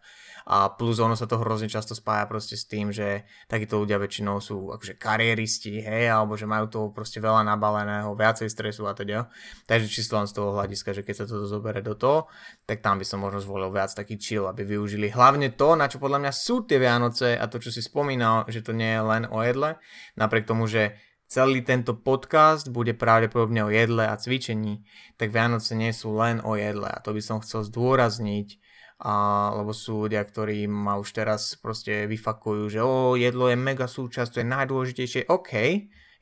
[0.44, 4.44] a plus ono sa to hrozne často spája proste s tým, že takíto ľudia väčšinou
[4.44, 9.32] sú akože kariéristi, hej, alebo že majú toho proste veľa nabaleného, viacej stresu a teda.
[9.64, 12.28] Takže čisto len z toho hľadiska, že keď sa to zobere do toho,
[12.68, 15.96] tak tam by som možno zvolil viac taký chill, aby využili hlavne to, na čo
[15.96, 19.24] podľa mňa sú tie Vianoce a to, čo si spomínal, že to nie je len
[19.32, 19.80] o jedle,
[20.20, 20.92] napriek tomu, že
[21.34, 24.86] celý tento podcast bude pravdepodobne o jedle a cvičení,
[25.18, 28.62] tak Vianoce nie sú len o jedle a to by som chcel zdôrazniť,
[29.02, 33.90] a, lebo sú ľudia, ktorí ma už teraz proste vyfakujú, že o, jedlo je mega
[33.90, 35.20] súčasť, to je najdôležitejšie.
[35.26, 35.50] OK,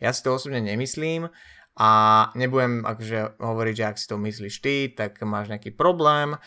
[0.00, 1.28] ja si to osobne nemyslím
[1.76, 1.90] a
[2.32, 6.40] nebudem akože hovoriť, že ak si to myslíš ty, tak máš nejaký problém,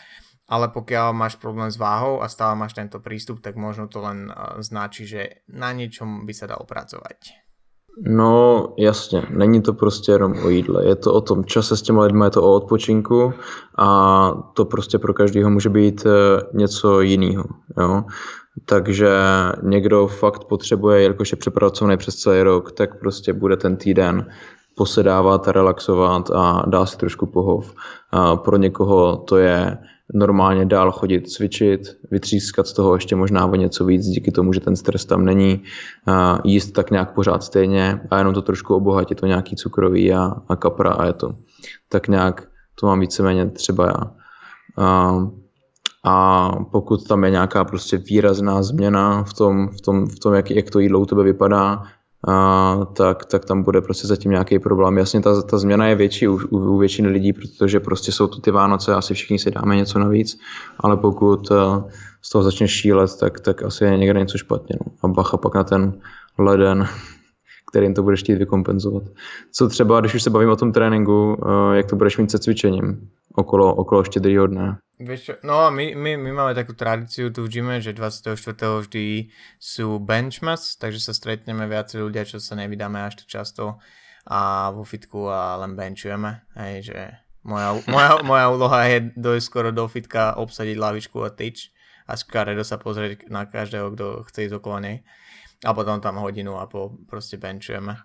[0.50, 4.26] ale pokiaľ máš problém s váhou a stále máš tento prístup, tak možno to len
[4.58, 7.45] značí, že na niečom by sa dalo pracovať.
[8.00, 12.02] No jasně, není to prostě jenom o jídle, je to o tom čase s těma
[12.02, 13.32] lidmi, je to o odpočinku
[13.78, 17.44] a to prostě pro každého může být eh, něco jiného.
[18.64, 19.10] Takže
[19.62, 24.26] někdo fakt potřebuje, jelikož je přepracovaný přes celý rok, tak prostě bude ten týden
[24.74, 27.74] posedávat, relaxovat a dá si trošku pohov.
[28.10, 29.78] A pro někoho to je
[30.14, 34.60] normálně dál chodit cvičit, vytřískat z toho ještě možná o něco víc díky tomu, že
[34.60, 35.62] ten stres tam není,
[36.44, 40.56] jíst tak nějak pořád stejně a jenom to trošku obohatit to nějaký cukrový a, a
[40.56, 41.34] kapra a je to.
[41.88, 42.48] Tak nějak
[42.80, 44.14] to mám víceméně třeba já.
[44.78, 45.16] A,
[46.04, 50.50] a pokud tam je nějaká prostě výrazná změna v tom, v tom, v tom jak,
[50.50, 51.82] jak to jídlo u tebe vypadá,
[52.26, 54.98] a, tak, tak tam bude prostě zatím nějaký problém.
[54.98, 58.40] Jasně ta, ta změna je větší u, u, u většiny lidí, protože prostě jsou tu
[58.40, 60.38] ty Vánoce, asi všichni si dáme něco navíc,
[60.80, 61.56] ale pokud uh,
[62.22, 64.76] z toho začne šílet, tak, tak asi je někde něco špatně.
[64.86, 64.92] No.
[65.02, 65.92] A bacha pak na ten
[66.38, 66.88] leden,
[67.76, 69.02] kterým to budeš chtít vykompenzovat.
[69.52, 72.38] Co třeba, když už se bavím o tom tréninku, uh, jak to budeš mít se
[72.38, 74.76] cvičením okolo, okolo štědrýho dne?
[75.44, 78.32] No my, my, my máme takú tradíciu tu v gyme, že 24.
[78.80, 79.28] vždy
[79.60, 83.76] sú benchmas, takže sa stretneme viacej ľudia, čo sa nevydáme až tak často
[84.24, 86.48] a vo fitku a len benchujeme.
[86.56, 86.98] Hej, že
[87.44, 91.76] moja, moja, moja úloha je dojsť skoro do fitka, obsadiť lavičku a tyč
[92.08, 95.04] a škaredo sa pozrieť na každého, kto chce ísť okolo nej.
[95.66, 97.98] A potom tam hodinu a po proste benchujeme.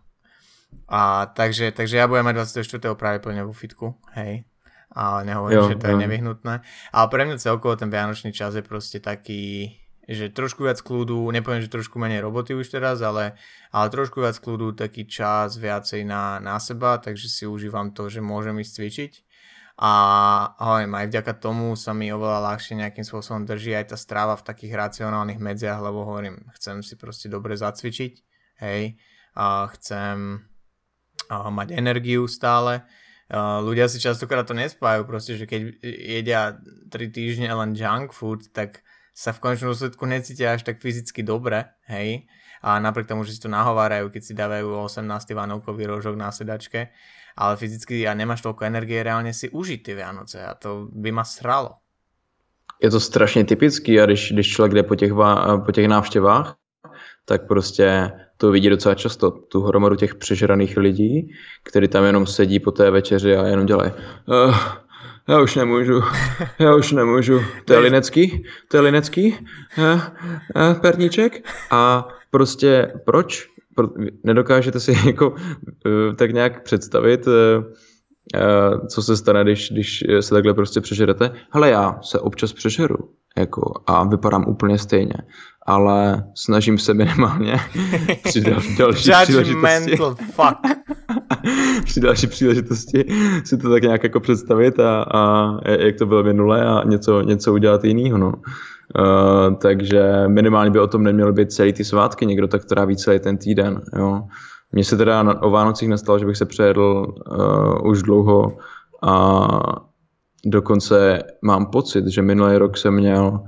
[0.90, 2.98] A takže, takže ja budem mať 24.
[2.98, 4.50] práve plne vo fitku, hej
[4.92, 5.92] ale nehovorím, jo, že to jo.
[5.96, 6.56] je nevyhnutné.
[6.92, 11.64] Ale pre mňa celkovo ten vianočný čas je proste taký, že trošku viac kľudu, nepoviem,
[11.64, 13.40] že trošku menej roboty už teraz, ale,
[13.72, 18.20] ale trošku viac kľudu, taký čas viacej na, na seba, takže si užívam to, že
[18.20, 19.12] môžem ísť cvičiť.
[19.82, 19.94] A
[20.62, 24.46] hovorím, aj vďaka tomu sa mi oveľa ľahšie nejakým spôsobom drží aj tá stráva v
[24.46, 28.14] takých racionálnych medziach, lebo hovorím, chcem si proste dobre zacvičiť,
[28.62, 29.02] hej,
[29.34, 30.46] a chcem
[31.34, 32.86] a mať energiu stále,
[33.32, 36.60] Uh, ľudia si častokrát to nespájajú, proste, že keď jedia
[36.92, 38.84] 3 týždne len junk food, tak
[39.16, 42.28] sa v konečnom dôsledku necítia až tak fyzicky dobre, hej,
[42.60, 45.08] a napriek tomu, že si to nahovárajú, keď si dávajú 18.
[45.32, 46.92] vanovkový rožok na sedačke,
[47.38, 51.24] ale fyzicky a nemáš toľko energie reálne si užiť tie Vianoce a to by ma
[51.24, 51.78] sralo.
[52.82, 55.12] Je to strašně typický a když, když člověk jde po těch,
[55.66, 56.56] po těch návštěvách,
[57.26, 61.32] tak prostě to vidí docela často, tu hromadu těch přežraných lidí,
[61.64, 63.92] kteří tam jenom sedí po té večeři a jenom dělají
[64.26, 64.56] uh,
[65.28, 66.04] já už nemůžu,
[66.60, 69.38] já už nemůžu, to je linecký, to je linecký,
[69.78, 73.51] uh, uh, perníček a prostě proč?
[74.24, 80.36] Nedokážete si jako uh, tak nějak představit, uh, uh, co se stane, když, když se
[80.36, 81.32] takhle prostě přežerete.
[81.50, 82.98] Hele, já se občas přežeru
[83.38, 85.14] jako, a vypadám úplně stejně
[85.66, 87.56] ale snažím se minimálně
[88.24, 89.96] při další příležitosti.
[90.16, 90.78] fuck.
[91.84, 93.06] při další příležitosti
[93.44, 97.54] si to tak nějak jako představit a, a jak to bylo minule a něco, něco
[97.54, 98.18] udělat jiného.
[98.18, 98.34] No.
[99.00, 103.20] Uh, takže minimálně by o tom nemělo být celý ty svátky, někdo tak tráví celý
[103.20, 103.82] ten týden.
[103.98, 104.24] Jo.
[104.72, 108.58] Mně se teda na, o Vánocích nestalo, že bych se přejedl uh, už dlouho
[109.04, 109.48] a
[110.46, 113.44] dokonce mám pocit, že minulý rok jsem měl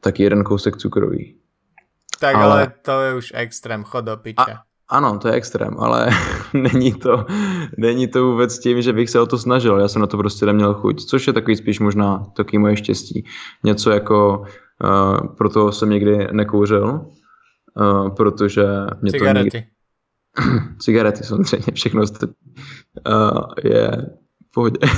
[0.00, 1.36] tak jeden kousek cukrový.
[2.20, 4.52] Tak ale, ale to je už extrém, chod do piče.
[4.52, 6.08] A, ano, to je extrém, ale
[6.54, 7.26] není to,
[7.78, 9.80] není to vůbec tím, že bych se o to snažil.
[9.80, 13.24] Já jsem na to prostě neměl chuť, což je takový spíš možná taky moje štěstí.
[13.64, 14.44] Něco jako,
[14.84, 17.06] uh, proto jsem někdy nekouřil,
[17.74, 18.64] uh, protože
[19.02, 19.50] mě Cigarety.
[19.50, 19.66] to někdy...
[20.80, 23.90] Cigarety samozřejmě, všechno uh, je
[24.48, 24.78] v pohodě.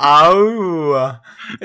[0.00, 0.96] Au.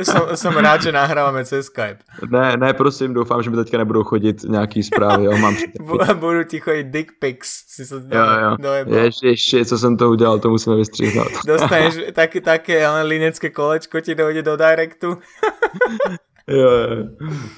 [0.03, 2.03] Som, som rád, že nahrávame cez Skype.
[2.27, 5.25] Ne, ne, prosím, doufám, že mi teďka nebudou chodit nějaký zprávy.
[5.25, 5.55] Jo, mám
[6.19, 7.63] Budu ti chodit dick pics.
[7.67, 8.25] Si sa jo,
[8.59, 8.95] jo.
[8.95, 11.27] Ještě, ještě, co jsem to udělal, to musíme vystříhat.
[11.47, 15.17] Dostaneš také, také linecké kolečko ti dojde do directu.
[16.47, 17.05] jo, jo.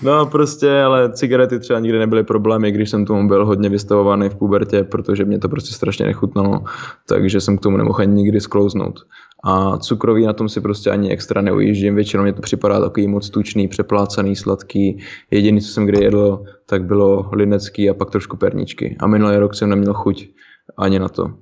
[0.02, 4.36] No prostě, ale cigarety třeba nikdy nebyly problémy, když jsem tomu byl hodně vystavovaný v
[4.36, 6.64] pubertě, protože mě to prostě strašně nechutnalo,
[7.08, 9.00] takže jsem k tomu nemohl ani nikdy sklouznout.
[9.44, 13.30] A cukrový na tom si prostě ani extra neujíždím, většinou mě to připadá takový moc
[13.30, 15.00] tučný, přeplácaný, sladký.
[15.32, 18.96] Jediný, co jsem kdy jedl, tak bylo linecký a pak trošku perničky.
[19.00, 20.30] A minulý rok jsem neměl chuť
[20.78, 21.34] ani na to.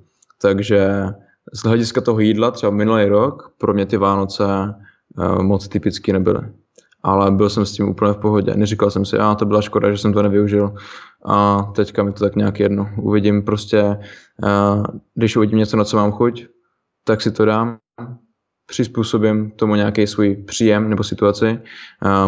[0.42, 1.06] Takže
[1.52, 6.40] z hlediska toho jídla, třeba minulý rok, pro mě ty Vánoce uh, moc typicky nebyly
[7.06, 8.54] ale byl jsem s tím úplně v pohodě.
[8.54, 10.74] Neříkal jsem si, a to byla škoda, že jsem to nevyužil
[11.24, 12.88] a teďka mi to tak nějak jedno.
[13.02, 13.98] Uvidím prostě,
[15.14, 16.46] když uvidím něco, na co mám chuť,
[17.04, 17.78] tak si to dám,
[18.66, 21.58] přizpůsobím tomu nějaký svůj příjem nebo situaci,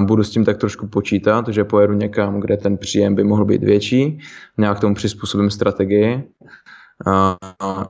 [0.01, 3.63] budu s tím tak trošku počítat, že pojedu někam, kde ten příjem by mohl být
[3.63, 4.19] větší,
[4.59, 6.31] nějak tomu přizpůsobím strategii.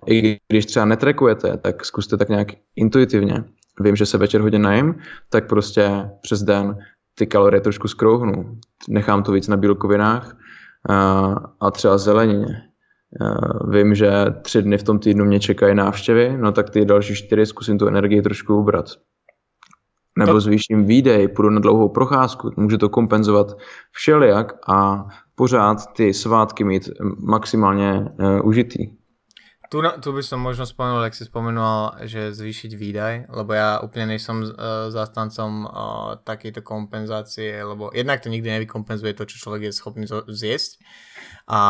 [0.07, 3.45] I když třeba netrekujete, tak zkuste tak nějak intuitivně
[3.81, 4.95] vím, že se večer hodně najím,
[5.31, 6.77] tak prostě přes den
[7.15, 8.59] ty kalorie trošku skrouhnu.
[8.89, 10.37] Nechám to víc na bílkovinách
[10.89, 12.63] a, a třeba zelenině.
[13.71, 14.11] vím, že
[14.43, 17.87] tři dny v tom týdnu mě čekají návštěvy, no tak ty další čtyři zkusím tu
[17.87, 18.87] energii trošku ubrat.
[20.19, 23.57] Nebo zvýším výdej, půjdu na dlouhou procházku, může to kompenzovat
[23.93, 28.98] všelijak a pořád ty svátky mít maximálně uh, užitý.
[29.69, 34.17] Tu, tu by som možno spomenul, ak si spomenul, že zvýšiť výdaj, lebo ja úplne
[34.17, 35.71] nejsem uh, zástancom uh,
[36.25, 40.81] takejto kompenzácie, lebo jednak to nikdy nevykompenzuje to, čo človek je schopný zjesť.
[41.53, 41.61] A,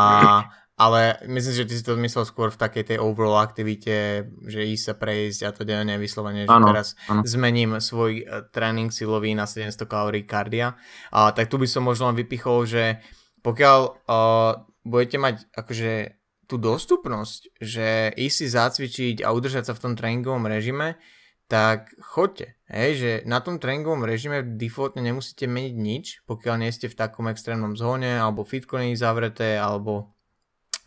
[0.79, 4.83] ale myslím, že ty si to myslel skôr v takej tej overall aktivite, že ísť
[4.87, 7.27] sa prejsť a to je nevyslovene, že ano, teraz ano.
[7.27, 10.79] zmením svoj uh, tréning silový na 700 kalórií kardia.
[11.11, 13.03] A tak tu by som možno vypichol, že
[13.43, 14.51] pokiaľ uh,
[14.87, 16.18] budete mať akože
[16.49, 20.97] tú dostupnosť, že ísť si zacvičiť a udržať sa v tom tréningovom režime,
[21.45, 22.57] tak choďte.
[22.69, 27.29] Hej, že na tom tréningovom režime defaultne nemusíte meniť nič, pokiaľ nie ste v takom
[27.29, 30.13] extrémnom zóne, alebo fitko nie je zavreté, alebo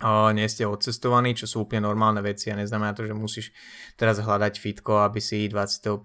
[0.03, 3.51] uh, nie ste odcestovaní, čo sú úplne normálne veci a neznamená to, že musíš
[3.99, 5.99] teraz hľadať fitko, aby si 25.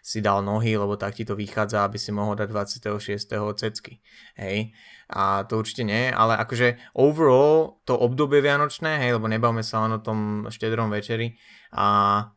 [0.00, 3.36] si dal nohy, lebo tak ti to vychádza, aby si mohol dať 26.
[3.56, 4.00] cecky.
[4.40, 4.72] Hej,
[5.08, 9.96] a to určite nie, ale akože overall to obdobie vianočné, hej, lebo nebavme sa len
[9.96, 11.40] o tom štedrom večeri.
[11.72, 12.28] A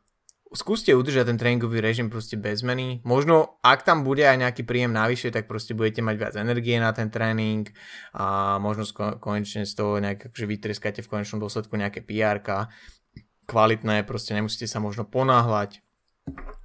[0.52, 3.00] skúste udržať ten tréningový režim proste bez zmeny.
[3.08, 6.92] Možno, ak tam bude aj nejaký príjem navyše, tak proste budete mať viac energie na
[6.92, 7.72] ten tréning
[8.16, 8.88] a možno
[9.20, 12.44] konečne z toho nejak akože vytreskate v konečnom dôsledku nejaké pr
[13.48, 15.84] kvalitné, proste nemusíte sa možno ponáhľať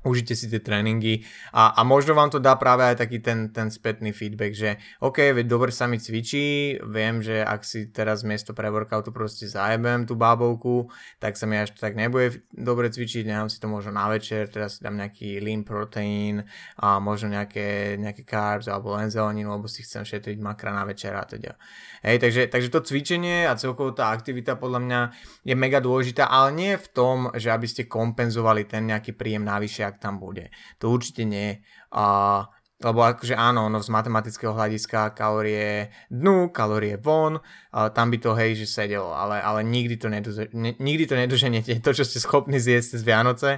[0.07, 3.69] užite si tie tréningy a, a možno vám to dá práve aj taký ten, ten
[3.69, 4.71] spätný feedback, že
[5.03, 9.51] OK, veď dobre sa mi cvičí, viem, že ak si teraz miesto pre workoutu proste
[9.51, 10.87] zajebem tú bábovku,
[11.19, 14.79] tak sa mi až tak nebude dobre cvičiť, nechám si to možno na večer, teraz
[14.79, 16.47] si dám nejaký lean protein
[16.79, 21.11] a možno nejaké, nejaké carbs alebo len zeleninu, lebo si chcem šetriť makra na večer
[21.19, 21.59] a teda.
[22.07, 25.01] Hej, takže, takže to cvičenie a celkovo tá aktivita podľa mňa
[25.43, 29.83] je mega dôležitá, ale nie v tom, že aby ste kompenzovali ten nejaký príjem navyše,
[29.97, 30.53] ak tam bude.
[30.85, 31.65] To určite nie.
[31.97, 32.45] A,
[32.85, 37.41] lebo akože áno, no z matematického hľadiska kalórie dnu, kalórie von,
[37.73, 41.17] a tam by to hej, že sedelo, ale, ale nikdy, to nedoze, ne, nikdy to
[41.17, 43.51] nedoženete, to, čo ste schopní zjesť z Vianoce,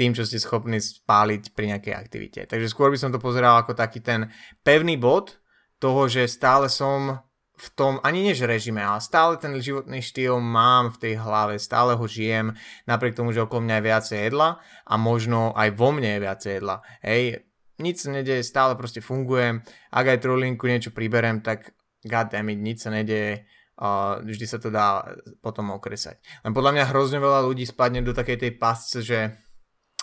[0.00, 2.40] tým, čo ste schopní spáliť pri nejakej aktivite.
[2.48, 4.32] Takže skôr by som to pozeral ako taký ten
[4.64, 5.36] pevný bod
[5.76, 7.20] toho, že stále som
[7.54, 11.94] v tom, ani než režime, ale stále ten životný štýl mám v tej hlave, stále
[11.94, 12.58] ho žijem,
[12.90, 16.52] napriek tomu, že okolo mňa je viacej jedla a možno aj vo mne je viacej
[16.58, 16.76] jedla.
[17.06, 17.46] Hej,
[17.78, 19.62] nič sa nedeje, stále proste fungujem,
[19.94, 23.46] ak aj trolinku niečo priberem, tak goddammit, nič sa nedeje,
[23.78, 25.06] uh, vždy sa to dá
[25.38, 26.18] potom okresať.
[26.42, 29.30] Len podľa mňa hrozne veľa ľudí spadne do takej tej pasce, že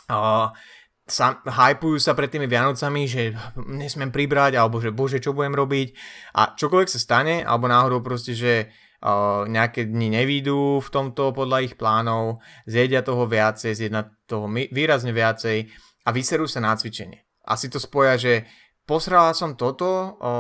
[0.08, 0.52] uh,
[1.08, 3.36] sa, hypujú sa pred tými Vianocami, že
[3.68, 5.88] nesmiem pribrať, alebo že bože, čo budem robiť.
[6.38, 8.70] A čokoľvek sa stane, alebo náhodou proste, že
[9.04, 15.12] uh, nejaké dni nevídu v tomto podľa ich plánov, zjedia toho viacej, zjedia toho výrazne
[15.12, 15.68] viacej
[16.06, 17.26] a vyserú sa na cvičenie.
[17.46, 18.46] Asi to spoja, že
[18.86, 20.32] posrala som toto, o,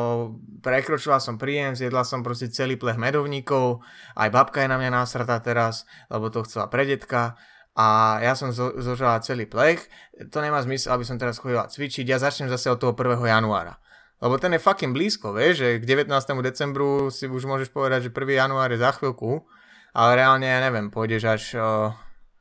[0.61, 3.81] prekročila som príjem, zjedla som proste celý plech medovníkov,
[4.17, 7.37] aj babka je na mňa násratá teraz, lebo to chcela pre detka
[7.71, 9.87] a ja som zo, zožala celý plech,
[10.27, 13.15] to nemá zmysel, aby som teraz chodila cvičiť, ja začnem zase od toho 1.
[13.23, 13.79] januára.
[14.21, 16.13] Lebo ten je fucking blízko, vieš, že k 19.
[16.45, 18.37] decembru si už môžeš povedať, že 1.
[18.37, 19.47] január je za chvíľku,
[19.95, 21.95] ale reálne, ja neviem, pôjdeš až uh,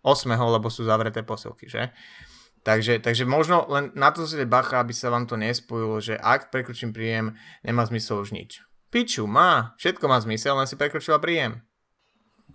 [0.05, 0.29] 8.
[0.35, 1.89] lebo sú zavreté posilky, že?
[2.61, 6.53] Takže, takže možno len na to si bacha, aby sa vám to nespojilo, že ak
[6.53, 7.33] prekročím príjem,
[7.65, 8.61] nemá zmysel už nič.
[8.93, 11.65] Piču, má, všetko má zmysel, len si prekročila príjem.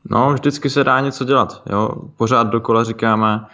[0.10, 1.64] No, vždycky se dá něco dělat.
[1.70, 1.90] Jo?
[2.18, 3.46] Pořád dokola říkáme,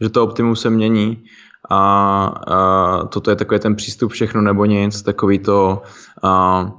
[0.00, 1.24] že to optimum se mění
[1.70, 5.82] a, a toto je takový ten přístup všechno nebo nic, takový to
[6.22, 6.70] a,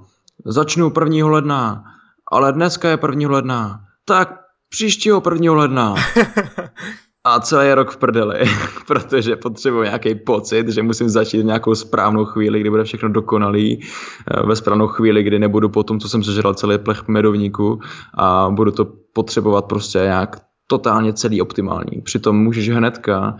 [0.45, 1.27] začnu 1.
[1.27, 1.83] ledna,
[2.31, 3.29] ale dneska je 1.
[3.29, 5.53] ledna, tak příštího 1.
[5.53, 5.95] ledna.
[7.23, 8.39] a celý rok v prdeli,
[8.87, 14.45] protože potřebuji nějaký pocit, že musím začít nějakou správnou chvíli, kdy bude všechno dokonalý, eh,
[14.45, 17.79] ve správnou chvíli, kdy nebudu po tom, co jsem sežral celý plech medovníku
[18.13, 22.01] a budu to potřebovat prostě nějak totálně celý optimální.
[22.03, 23.37] Přitom můžeš hnedka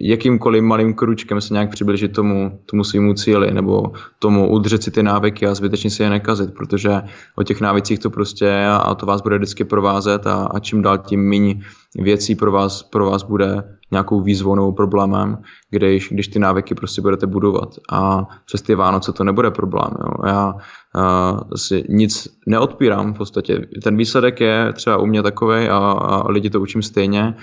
[0.00, 5.02] jakýmkoliv malým kručkem se nějak přiblížit tomu, tomu svýmu cíli nebo tomu udržet si ty
[5.02, 7.02] návyky a zbytečně si je nekazit, protože
[7.36, 10.82] o těch návicích to prostě je a to vás bude vždycky provázet a, a čím
[10.82, 11.60] dál tím méně
[11.98, 15.38] věcí pro vás, pro vás bude nějakou výzvou problémem,
[15.70, 17.68] když, když ty návyky prostě budete budovat.
[17.92, 19.90] A přes ty Vánoce to nebude problém.
[20.00, 20.12] Jo.
[20.26, 23.66] Já uh, si nic neodpírám v podstatě.
[23.82, 27.34] Ten výsledek je třeba u mě takový a, a lidi to učím stejně,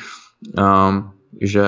[0.58, 0.96] uh,
[1.42, 1.66] že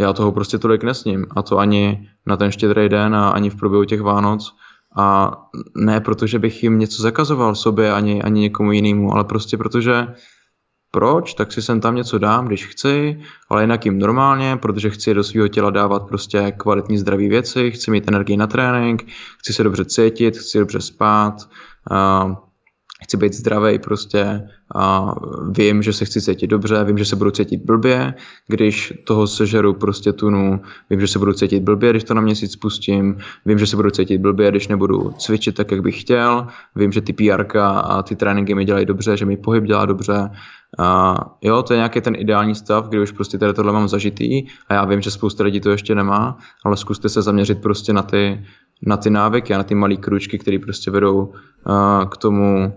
[0.00, 1.26] já toho prostě tolik nesním.
[1.36, 4.56] A to ani na ten štědrý den a ani v průběhu těch Vánoc,
[4.96, 5.36] A
[5.76, 10.06] ne proto, že bych jim něco zakazoval sobě ani, ani někomu jinému, ale prostě protože
[10.90, 15.14] proč, tak si sem tam něco dám, když chci, ale jinak jim normálně, protože chci
[15.14, 19.06] do svého těla dávat prostě kvalitní zdraví věci, chci mít energii na trénink,
[19.38, 21.34] chci se dobře cítit, chci dobře spát,
[21.90, 22.49] uh,
[23.02, 25.14] chci být zdravý prostě a
[25.50, 28.14] vím, že se chci cítit dobře, vím, že se budu cítit blbě,
[28.48, 32.52] když toho sežeru prostě tunu, vím, že se budu cítit blbě, když to na měsíc
[32.52, 36.46] spustím, vím, že se budu cítit blbě, když nebudu cvičit tak, jak bych chtěl,
[36.76, 40.30] vím, že ty PR a ty tréninky mi dělají dobře, že mi pohyb dělá dobře,
[40.78, 44.46] a jo, to je nějaký ten ideální stav, kdy už prostě tady tohle mám zažitý
[44.68, 48.02] a já vím, že spousta lidí to ještě nemá, ale zkuste se zaměřit prostě na
[48.02, 48.44] ty,
[48.86, 51.32] na ty návyky a na ty malé kručky, které prostě vedou
[52.10, 52.72] k tomu,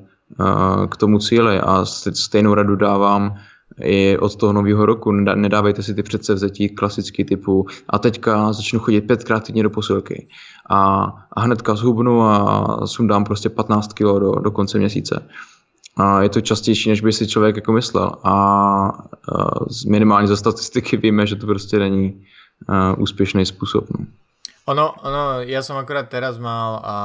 [0.90, 3.36] k tomu cíli a stejnou radu dávám
[3.82, 5.12] i od toho nového roku.
[5.12, 10.28] Nedávejte si ty předsevzetí klasický typu a teďka začnu chodit pětkrát týdně do posilky
[10.70, 15.28] a, a hnedka zhubnu a sundám prostě 15 kg do, do konce měsíce.
[15.98, 18.12] A je to častější, než by si člověk jako myslel.
[18.24, 18.92] A, a
[19.88, 22.24] minimálně za statistiky víme, že to prostě není
[22.98, 23.86] úspěšný způsob.
[24.00, 24.06] No.
[24.64, 26.98] Ono, ono, ja som akorát teraz mal a,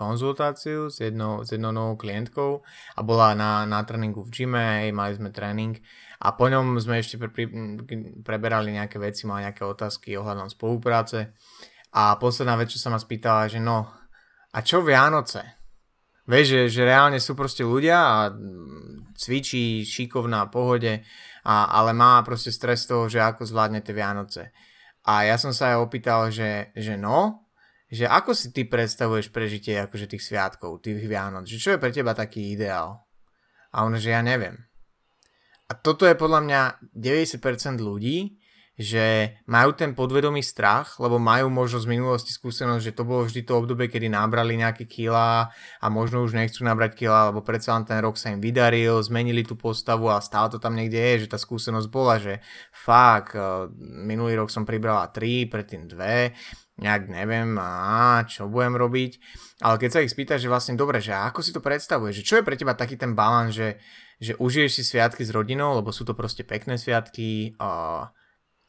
[0.00, 2.64] konzultáciu s jednou, s jednou novou klientkou
[2.96, 5.76] a bola na, na tréningu v gyme, mali sme tréning
[6.24, 7.44] a po ňom sme ešte pre, pre,
[8.24, 11.36] preberali nejaké veci, mali nejaké otázky ohľadom spolupráce
[11.92, 13.92] a posledná vec, čo sa ma spýtala, že no,
[14.56, 15.56] a čo Vianoce?
[16.24, 18.16] Vieš, že, že reálne sú proste ľudia a
[19.14, 21.04] cvičí šikovná pohode,
[21.44, 24.50] a, ale má proste stres toho, že ako zvládne tie Vianoce.
[25.06, 27.46] A ja som sa aj opýtal, že, že no,
[27.86, 31.94] že ako si ty predstavuješ prežitie akože tých sviatkov, tých Vianoc, že čo je pre
[31.94, 33.06] teba taký ideál?
[33.70, 34.58] A on, že ja neviem.
[35.70, 36.60] A toto je podľa mňa
[36.94, 38.38] 90% ľudí,
[38.76, 43.40] že majú ten podvedomý strach, lebo majú možno z minulosti skúsenosť, že to bolo vždy
[43.48, 45.48] to obdobie, kedy nabrali nejaké kila
[45.80, 49.48] a možno už nechcú nabrať kila, lebo predsa len ten rok sa im vydaril, zmenili
[49.48, 53.72] tú postavu a stále to tam niekde je, že tá skúsenosť bola, že fakt, eh,
[53.80, 56.36] minulý rok som pribrala 3, predtým 2,
[56.76, 59.12] nejak neviem, a čo budem robiť.
[59.64, 62.34] Ale keď sa ich spýta, že vlastne dobre, že ako si to predstavuješ, že čo
[62.36, 63.80] je pre teba taký ten balans, že,
[64.20, 68.12] že užiješ si sviatky s rodinou, lebo sú to proste pekné sviatky, uh,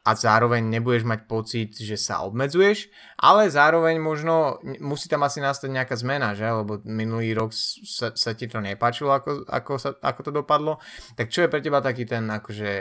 [0.07, 2.87] a zároveň nebudeš mať pocit, že sa obmedzuješ,
[3.19, 6.47] ale zároveň možno musí tam asi nastať nejaká zmena, že?
[6.47, 10.79] Lebo minulý rok sa, sa ti to nepáčilo, ako, ako, sa, ako to dopadlo.
[11.19, 12.71] Tak čo je pre teba taký ten, akože,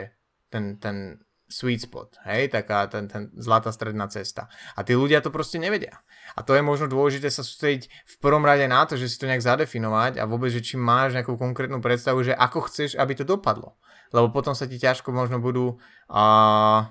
[0.47, 1.19] ten, ten
[1.51, 2.47] sweet spot, hej?
[2.47, 4.47] Taká ten, ten zlatá stredná cesta.
[4.79, 5.99] A tí ľudia to proste nevedia.
[6.39, 9.27] A to je možno dôležité sa sústrediť v prvom rade na to, že si to
[9.27, 13.27] nejak zadefinovať a vôbec, že či máš nejakú konkrétnu predstavu, že ako chceš, aby to
[13.27, 13.75] dopadlo.
[14.15, 16.87] Lebo potom sa ti ťažko možno budú uh,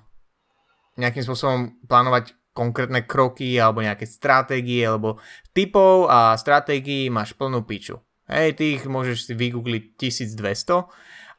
[0.96, 5.20] nejakým spôsobom plánovať konkrétne kroky alebo nejaké stratégie, alebo
[5.52, 8.00] typov a stratégií máš plnú piču.
[8.26, 10.88] Hej, ty ich môžeš si vygoogliť 1200,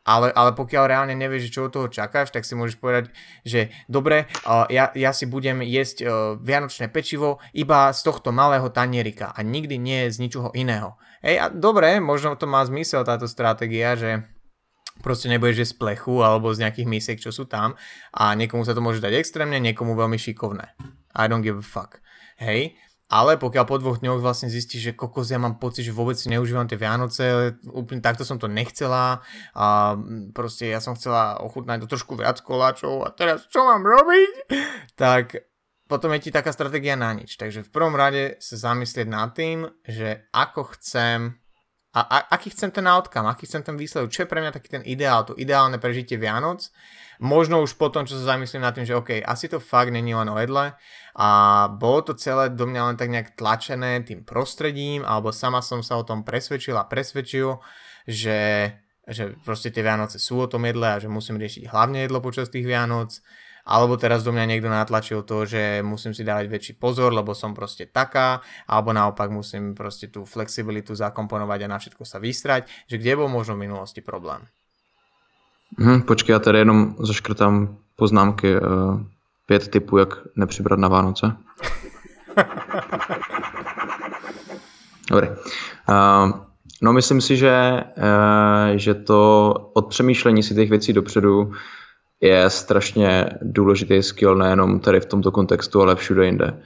[0.08, 3.12] ale, ale pokiaľ reálne nevieš, čo od toho čakáš, tak si môžeš povedať,
[3.44, 4.32] že dobre,
[4.72, 9.76] ja, ja si budem jesť uh, vianočné pečivo iba z tohto malého tanierika a nikdy
[9.76, 10.96] nie z ničoho iného.
[11.20, 14.24] Hej, a dobre, možno to má zmysel táto stratégia, že
[15.02, 17.78] proste nebudeš z plechu alebo z nejakých misiek, čo sú tam
[18.14, 20.78] a niekomu sa to môže dať extrémne, niekomu veľmi šikovné.
[21.18, 22.00] I don't give a fuck.
[22.38, 22.78] Hej,
[23.08, 26.28] ale pokiaľ po dvoch dňoch vlastne zistíš, že kokos, ja mám pocit, že vôbec si
[26.28, 29.24] neužívam tie Vianoce, úplne takto som to nechcela
[29.56, 29.96] a
[30.36, 34.52] proste ja som chcela ochutnať trošku viac koláčov a teraz čo mám robiť?
[35.00, 35.40] Tak
[35.88, 37.40] potom je ti taká stratégia na nič.
[37.40, 41.40] Takže v prvom rade sa zamyslieť nad tým, že ako chcem
[41.96, 44.70] a, a aký chcem ten outcome, aký chcem ten výsledok, čo je pre mňa taký
[44.70, 46.68] ten ideál, to ideálne prežitie Vianoc.
[47.18, 50.30] Možno už potom, čo sa zamyslím nad tým, že OK, asi to fakt není len
[50.30, 50.78] o jedle
[51.18, 51.30] a
[51.74, 55.98] bolo to celé do mňa len tak nejak tlačené tým prostredím, alebo sama som sa
[55.98, 57.58] o tom presvedčil a presvedčil,
[58.06, 58.70] že,
[59.10, 62.54] že proste tie Vianoce sú o tom jedle a že musím riešiť hlavne jedlo počas
[62.54, 63.18] tých Vianoc
[63.68, 67.52] alebo teraz do mňa niekto natlačil to, že musím si dávať väčší pozor, lebo som
[67.52, 72.96] proste taká, alebo naopak musím proste tú flexibilitu zakomponovať a na všetko sa vystrať, že
[72.96, 74.48] kde bol možno v minulosti problém.
[75.80, 78.56] Hmm, počkej, já tady jenom zaškrtám poznámky.
[78.56, 79.02] Uh,
[79.46, 81.36] pět typů, jak nepřibrat na Vánoce.
[85.12, 85.28] Dobrý.
[85.28, 85.36] Uh,
[86.82, 88.04] no myslím si, že, uh,
[88.76, 91.52] že to od přemýšlení si těch věcí dopředu
[92.22, 96.62] je strašně důležitý skill nejenom tady v tomto kontextu, ale všude jinde.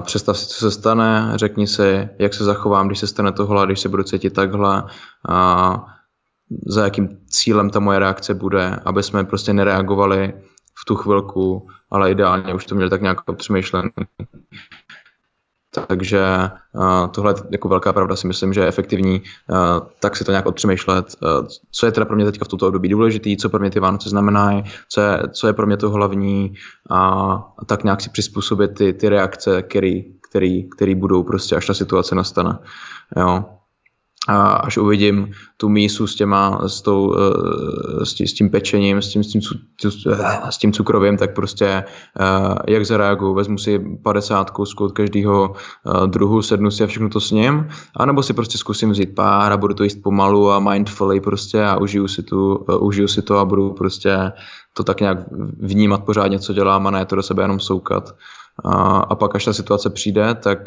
[0.00, 3.80] Představ si, co se stane, řekni si, jak se zachovám, když se stane tohle, když
[3.80, 4.82] se budu cítit takhle,
[5.28, 5.86] a
[6.66, 10.34] za jakým cílem ta moje reakce bude, aby jsme prostě nereagovali
[10.82, 13.90] v tu chvilku, ale ideálně už to měli tak nějak přemýšlené.
[15.74, 16.24] Takže
[16.72, 19.56] uh, tohle je jako velká pravda si myslím, že je efektivní, uh,
[20.00, 22.88] tak si to nějak odpřemýšlet, uh, co je teda pro mě teďka v tomto období
[22.88, 26.54] důležitý, co pro mě ty Vánoce znamenají, co je, co je pro mě to hlavní
[26.90, 26.98] a,
[27.58, 31.74] a tak nějak si přizpůsobit ty, ty reakce, který, který, který budou prostě, až ta
[31.74, 32.58] situace nastane.
[33.16, 33.44] Jo
[34.28, 39.24] a až uvidím tu mísu s, těma, s, tou, eh, s, tím, pečením, s tím,
[39.24, 39.40] s tím,
[40.50, 46.06] s tím cukrovým, tak prostě eh, jak zareaguju, vezmu si 50 kousků od každého eh,
[46.06, 49.56] druhu, sednu si a všechno to s ním, anebo si prostě zkusím vzít pár a
[49.56, 53.44] budu to jíst pomalu a mindfully prostě a užiju si, tu, užiju si to a
[53.44, 54.32] budu prostě
[54.74, 55.18] to tak nějak
[55.58, 58.14] vnímat pořádně, co dělám a ne to do sebe jenom soukat.
[58.64, 60.58] A, a pak, až ta situace přijde, tak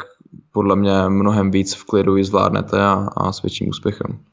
[0.52, 4.24] podle mě mnohem víc v klidu ji zvládnete a, a s větším úspěchem.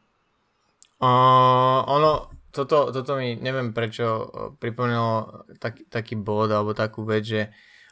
[1.04, 4.32] Uh, ono, toto, toto mi neviem prečo
[4.62, 7.44] pripomínalo tak, taký bod alebo takú vec, že,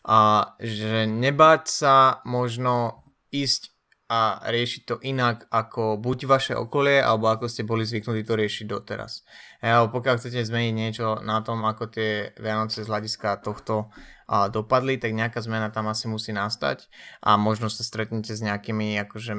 [0.07, 3.73] a, že nebáť sa možno ísť
[4.11, 8.65] a riešiť to inak ako buď vaše okolie, alebo ako ste boli zvyknutí to riešiť
[8.67, 9.23] doteraz.
[9.63, 13.87] Alebo pokiaľ chcete zmeniť niečo na tom, ako tie Vianoce z hľadiska tohto
[14.31, 16.87] dopadli, tak nejaká zmena tam asi musí nastať
[17.19, 19.33] a možno sa stretnete s nejakými akože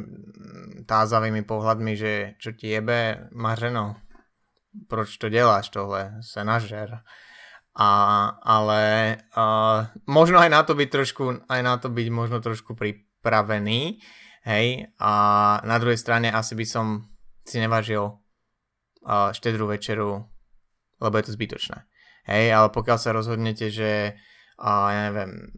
[0.84, 3.96] tázavými pohľadmi, že čo ti jebe, mařeno,
[4.92, 7.00] proč to deláš tohle, sa nažer.
[7.72, 7.88] A,
[8.44, 8.82] ale
[9.32, 9.42] a,
[10.04, 13.96] možno aj na to byť trošku, aj na to byť možno trošku pripravený,
[14.44, 15.12] hej, a
[15.64, 16.86] na druhej strane asi by som
[17.48, 20.28] si nevážil uh, štedrú večeru,
[21.00, 21.78] lebo je to zbytočné.
[22.22, 24.14] Hej, ale pokiaľ sa rozhodnete, že
[24.62, 25.50] uh, ja neviem,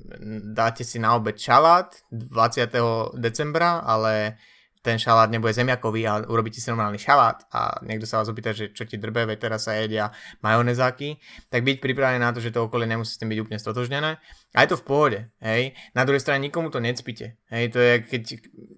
[0.56, 3.20] dáte si na obed šalát 20.
[3.20, 4.40] decembra, ale
[4.84, 8.68] ten šalát nebude zemiakový a urobíte si normálny šalát a niekto sa vás opýta, že
[8.76, 10.12] čo ti drbe, veď teraz sa jedia
[10.44, 11.16] majonezáky,
[11.48, 14.20] tak byť pripravený na to, že to okolie nemusí s tým byť úplne stotožnené.
[14.52, 15.72] A je to v pohode, hej.
[15.96, 17.64] Na druhej strane nikomu to necpite, hej.
[17.72, 18.22] To je, keď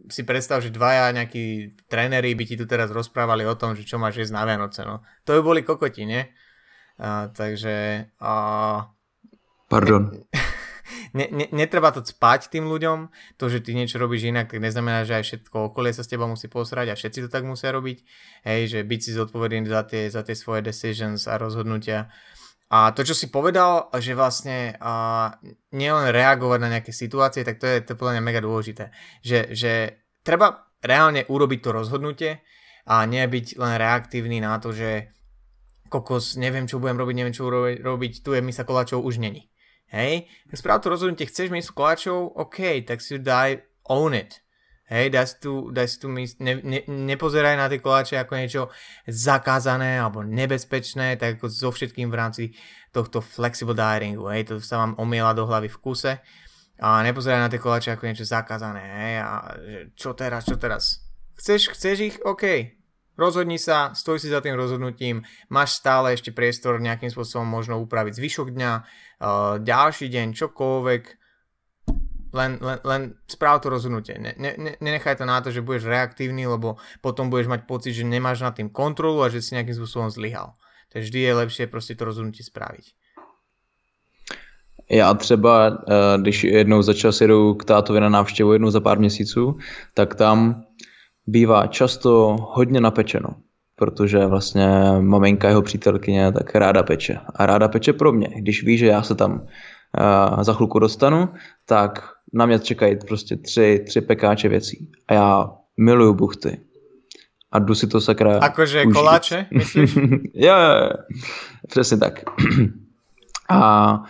[0.06, 3.98] si predstav, že dvaja nejakí tréneri by ti tu teraz rozprávali o tom, že čo
[3.98, 5.02] máš jesť na Vianoce, no.
[5.26, 6.22] To by boli kokoti, nie?
[7.02, 8.06] A, takže...
[8.22, 8.94] A...
[9.66, 10.14] Pardon.
[11.16, 13.10] ne, ne, netreba to spať tým ľuďom,
[13.40, 16.28] to, že ty niečo robíš inak, tak neznamená, že aj všetko okolie sa s teba
[16.28, 17.98] musí posrať a všetci to tak musia robiť,
[18.46, 22.12] hej, že byť si zodpovedný za tie, za tie svoje decisions a rozhodnutia.
[22.66, 25.38] A to, čo si povedal, že vlastne uh,
[25.70, 28.90] nielen reagovať na nejaké situácie, tak to je, to podľa mňa mega dôležité.
[29.22, 29.72] Že, že
[30.26, 32.42] treba reálne urobiť to rozhodnutie
[32.90, 35.14] a nie byť len reaktívny na to, že
[35.86, 39.46] kokos, neviem, čo budem robiť, neviem, čo robiť, tu je misa koláčov, už není.
[39.86, 44.42] Hej, správ to rozhodnutie, chceš miesto koláčov, OK, tak si daj own it.
[44.86, 48.32] Hej, daj si tu, daj si tu míst, ne, ne, nepozeraj na tie koláče ako
[48.38, 48.62] niečo
[49.10, 52.44] zakázané alebo nebezpečné, tak ako so všetkým v rámci
[52.94, 56.12] tohto flexible dietingu, hej, to sa vám omiela do hlavy v kuse
[56.78, 59.34] a nepozeraj na tie koláče ako niečo zakázané, hej, a
[59.98, 61.02] čo teraz, čo teraz.
[61.34, 62.16] Chceš, chceš ich?
[62.22, 62.76] OK,
[63.16, 68.12] Rozhodni sa, stoj si za tým rozhodnutím, máš stále ešte priestor nejakým spôsobom možno upraviť
[68.12, 68.72] zvyšok dňa,
[69.20, 71.02] uh, ďalší deň, čokoľvek,
[72.36, 74.20] len, len, len správ to rozhodnutie.
[74.20, 78.04] Ne, ne, nenechaj to na to, že budeš reaktívny, lebo potom budeš mať pocit, že
[78.04, 80.54] nemáš nad tým kontrolu a že si nejakým spôsobom zlyhal.
[80.92, 82.94] Takže vždy je lepšie proste to rozhodnutie spraviť.
[84.90, 88.98] Já třeba, eh, když jednou za čas jedu k tátovi na návštěvu, jednou za pár
[88.98, 89.58] měsíců,
[89.94, 90.64] tak tam
[91.26, 93.28] bývá často hodně napečeno,
[93.76, 94.68] protože vlastně
[95.00, 97.18] maminka jeho přítelkyně tak ráda peče.
[97.34, 98.28] A ráda peče pro mě.
[98.36, 101.28] Když ví, že já se tam uh, za chvilku dostanu,
[101.64, 104.90] tak na mě čekají prostě tři, tři pekáče věcí.
[105.08, 106.60] A já miluju buchty.
[107.52, 109.96] A jdu si to sakra Akože koláče, myslíš?
[110.34, 110.90] jo, jo, jo.
[111.68, 112.24] Přesně tak.
[113.50, 114.02] a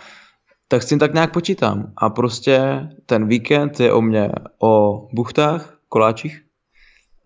[0.67, 1.93] tak s tím tak nějak počítám.
[1.97, 6.46] A prostě ten víkend je o mě o buchtách, koláčích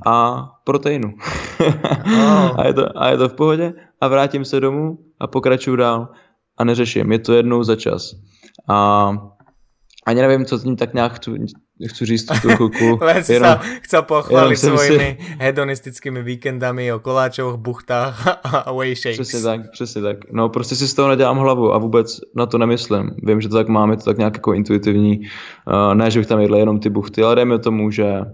[0.05, 1.13] a proteinu.
[1.59, 2.59] Oh.
[2.59, 6.07] a, je to, a je to v pohodě a vrátím se domů a pokračuju dál
[6.57, 7.11] a neřeším.
[7.11, 8.15] Je to jednou za čas.
[8.69, 9.11] A
[10.05, 11.31] ani nevím, co tím tak nějak chci,
[11.87, 12.97] chci říct tu chvilku.
[13.05, 15.37] Len si jenom, sa chcel pochváliť svojimi si...
[15.37, 18.17] hedonistickými víkendami o koláčoch, buchtách
[18.65, 19.21] a whey shakes.
[19.21, 20.17] Přesně tak, přesně tak.
[20.31, 23.13] No prostě si z toho nedělám hlavu a vůbec na to nemyslím.
[23.23, 25.19] Vím, že to tak máme, to tak nějak jako intuitivní.
[25.69, 28.25] Uh, ne, že bych tam jedl jenom ty buchty, ale dejme tomu, že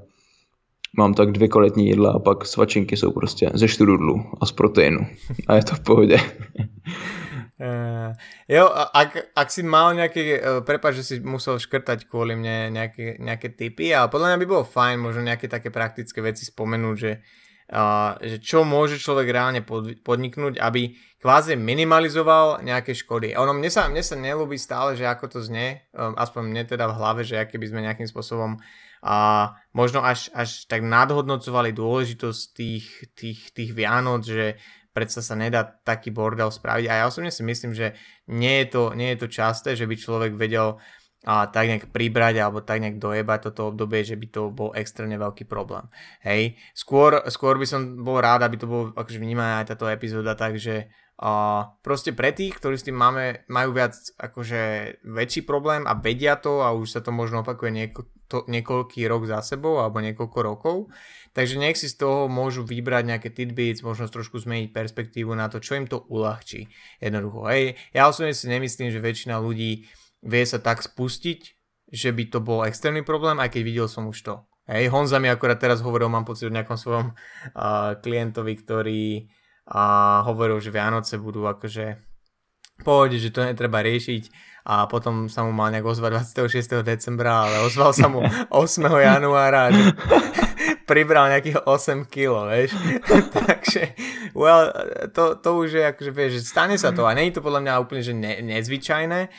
[0.98, 5.08] mám tak dvě kvalitní jídla a pak svačinky jsou prostě ze štrudlu a z proteinu.
[5.48, 6.18] A je to v pohodě.
[7.58, 8.14] Uh,
[8.56, 13.18] jo, ak, ak si mal nejaké, uh, prepáč, že si musel škrtať kvôli mne nejaké,
[13.18, 17.18] nejaké typy, ale podľa mňa by bolo fajn možno nejaké také praktické veci spomenúť, že,
[17.74, 23.34] uh, že čo môže človek reálne pod, podniknúť, aby kvázi minimalizoval nejaké škody.
[23.34, 26.86] Ono, mne sa, mne sa nelúbi stále, že ako to znie, um, aspoň mne teda
[26.86, 28.62] v hlave, že aké by sme nejakým spôsobom
[29.04, 34.58] a možno až, až tak nadhodnocovali dôležitosť tých, tých, tých Vianoc, že
[34.96, 37.94] predsa sa nedá taký bordel spraviť a ja osobne si myslím, že
[38.34, 40.82] nie je to, nie je to časté, že by človek vedel
[41.28, 45.18] a tak nejak pribrať alebo tak nejak dojebať toto obdobie, že by to bol extrémne
[45.18, 45.90] veľký problém.
[46.22, 50.38] Hej, skôr, skôr by som bol rád, aby to bolo akože vnímané aj táto epizóda,
[50.38, 50.88] takže
[51.82, 54.62] proste pre tých, ktorí s tým máme, majú viac akože
[55.02, 59.26] väčší problém a vedia to a už sa to možno opakuje nieko, to, niekoľký rok
[59.26, 60.78] za sebou alebo niekoľko rokov,
[61.34, 65.58] takže nech si z toho môžu vybrať nejaké tidbits, možno trošku zmeniť perspektívu na to,
[65.58, 66.70] čo im to uľahčí.
[67.02, 69.90] Jednoducho, hej, ja osobne si nemyslím, že väčšina ľudí
[70.22, 71.40] vie sa tak spustiť,
[71.90, 74.36] že by to bol extrémny problém, aj keď videl som už to.
[74.68, 79.32] Hej, Honza mi akorát teraz hovoril, mám pocit o nejakom svojom uh, klientovi, ktorý
[79.68, 79.84] a
[80.24, 82.00] hovoril, že Vianoce budú akože
[82.82, 86.84] pohode, že to netreba riešiť a potom sa mu mal nejak ozvať 26.
[86.84, 88.20] decembra, ale ozval sa mu
[88.52, 88.84] 8.
[88.84, 89.96] januára, že
[90.90, 92.76] pribral nejakých 8 kg, vieš.
[93.48, 93.96] Takže,
[94.36, 94.68] well,
[95.16, 98.02] to, to už je akože, vieš, stane sa to a je to podľa mňa úplne,
[98.04, 99.32] že ne, nezvyčajné,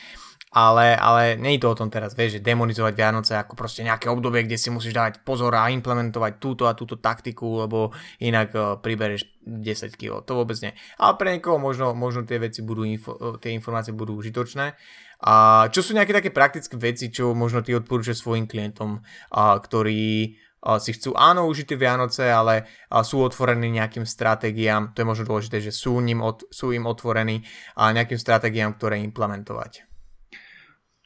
[0.49, 4.49] ale, ale je to o tom teraz, vieš, že demonizovať Vianoce ako proste nejaké obdobie,
[4.49, 9.29] kde si musíš dávať pozor a implementovať túto a túto taktiku, lebo inak uh, pribereš
[9.45, 10.25] 10 kg.
[10.25, 10.73] To vôbec nie.
[10.97, 14.73] Ale pre niekoho možno, možno tie veci budú, info, eh, tie informácie budú užitočné.
[15.19, 19.03] A čo sú nejaké také praktické veci, čo možno ty odporúčaš svojim klientom,
[19.35, 25.03] a, ktorí a, si chcú áno užiť Vianoce, ale a, sú otvorení nejakým stratégiám, to
[25.03, 27.43] je možno dôležité, že sú, ním od, sú im otvorení
[27.75, 29.88] a nejakým stratégiám, ktoré implementovať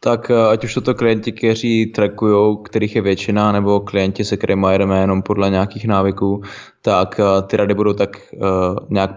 [0.04, 4.38] tak eh, ať už jsou to klienti, kteří trackují, kterých je většina, nebo klienti, se
[4.38, 6.42] kterými jedeme jenom podle nějakých návyků,
[6.82, 9.12] tak eh, ty rady budou tak uh, nějak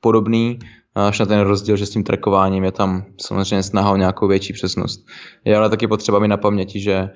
[0.00, 0.58] podobný,
[0.94, 4.52] až na ten rozdíl, že s tím trackováním je tam samozřejmě snaha o nějakou větší
[4.52, 5.06] přesnost.
[5.44, 7.10] Je ale taky potřeba mi na paměti, že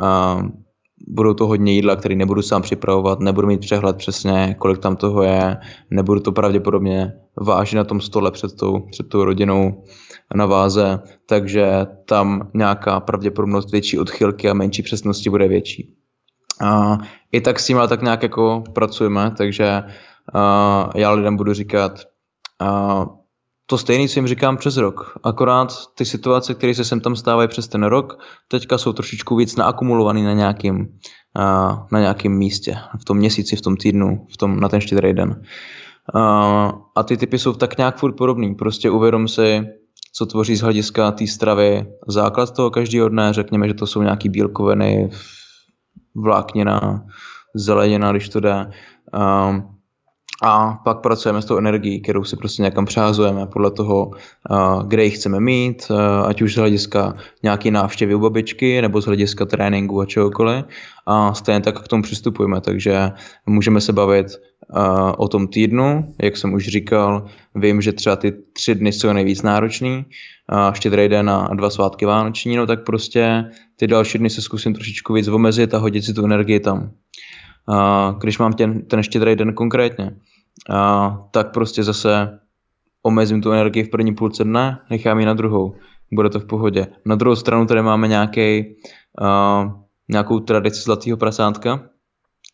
[0.00, 0.42] uh,
[1.08, 5.22] budou to hodně jídla, které nebudu sám připravovat, nebudu mít přehled přesně, kolik tam toho
[5.22, 5.56] je,
[5.90, 9.84] nebudu to pravděpodobně vážit na tom stole před tou, před tou rodinou
[10.34, 15.94] na váze, takže tam nějaká pravděpodobnost větší odchylky a menší přesnosti bude větší.
[16.60, 16.98] A
[17.32, 19.82] I tak s tím ale tak nějak jako pracujeme, takže
[20.34, 22.00] a já lidem budu říkat
[22.60, 23.06] a
[23.66, 25.18] to stejný, co jim říkám přes rok.
[25.22, 28.18] Akorát ty situace, které se sem tam stávají přes ten rok,
[28.48, 30.88] teďka jsou trošičku víc naakumulovaný na nějakým,
[31.92, 32.76] na nějakým místě.
[33.00, 35.42] V tom měsíci, v tom týdnu, v tom, na ten štědrý den.
[36.96, 38.54] A ty typy jsou tak nějak furt podobný.
[38.54, 39.66] Prostě uvědom si,
[40.18, 43.32] co tvoří z hlediska té stravy základ toho každého dne.
[43.32, 45.10] Řekněme, že to jsou nějaký bílkoviny,
[46.14, 47.04] vláknina,
[47.54, 48.70] zelenina, když to jde.
[49.48, 49.75] Um,
[50.42, 54.10] a pak pracujeme s tou energií, kterou si prostě někam přehazujeme podle toho,
[54.86, 55.90] kde ji chceme mít,
[56.26, 60.64] ať už z hlediska nějaké návštěvy u babičky nebo z hlediska tréninku a čehokoliv.
[61.06, 63.10] A stejně tak k tomu přistupujeme, takže
[63.46, 64.26] můžeme se bavit
[65.16, 69.42] o tom týdnu, jak jsem už říkal, vím, že třeba ty tři dny jsou nejvíc
[69.42, 70.04] náročný,
[70.72, 73.44] štědrý den a dva svátky vánoční, no tak prostě
[73.76, 76.90] ty další dny se zkusím trošičku víc omezit a hodit si tu energii tam
[78.18, 80.16] když mám ten, ten štědrý den konkrétně,
[81.30, 82.38] tak prostě zase
[83.02, 85.74] omezím tu energii v první půlce dne, nechám ji na druhou.
[86.12, 86.86] Bude to v pohodě.
[87.06, 88.64] Na druhou stranu tady máme nějaký,
[89.20, 89.70] uh,
[90.08, 91.80] nějakou tradici zlatého prasátka,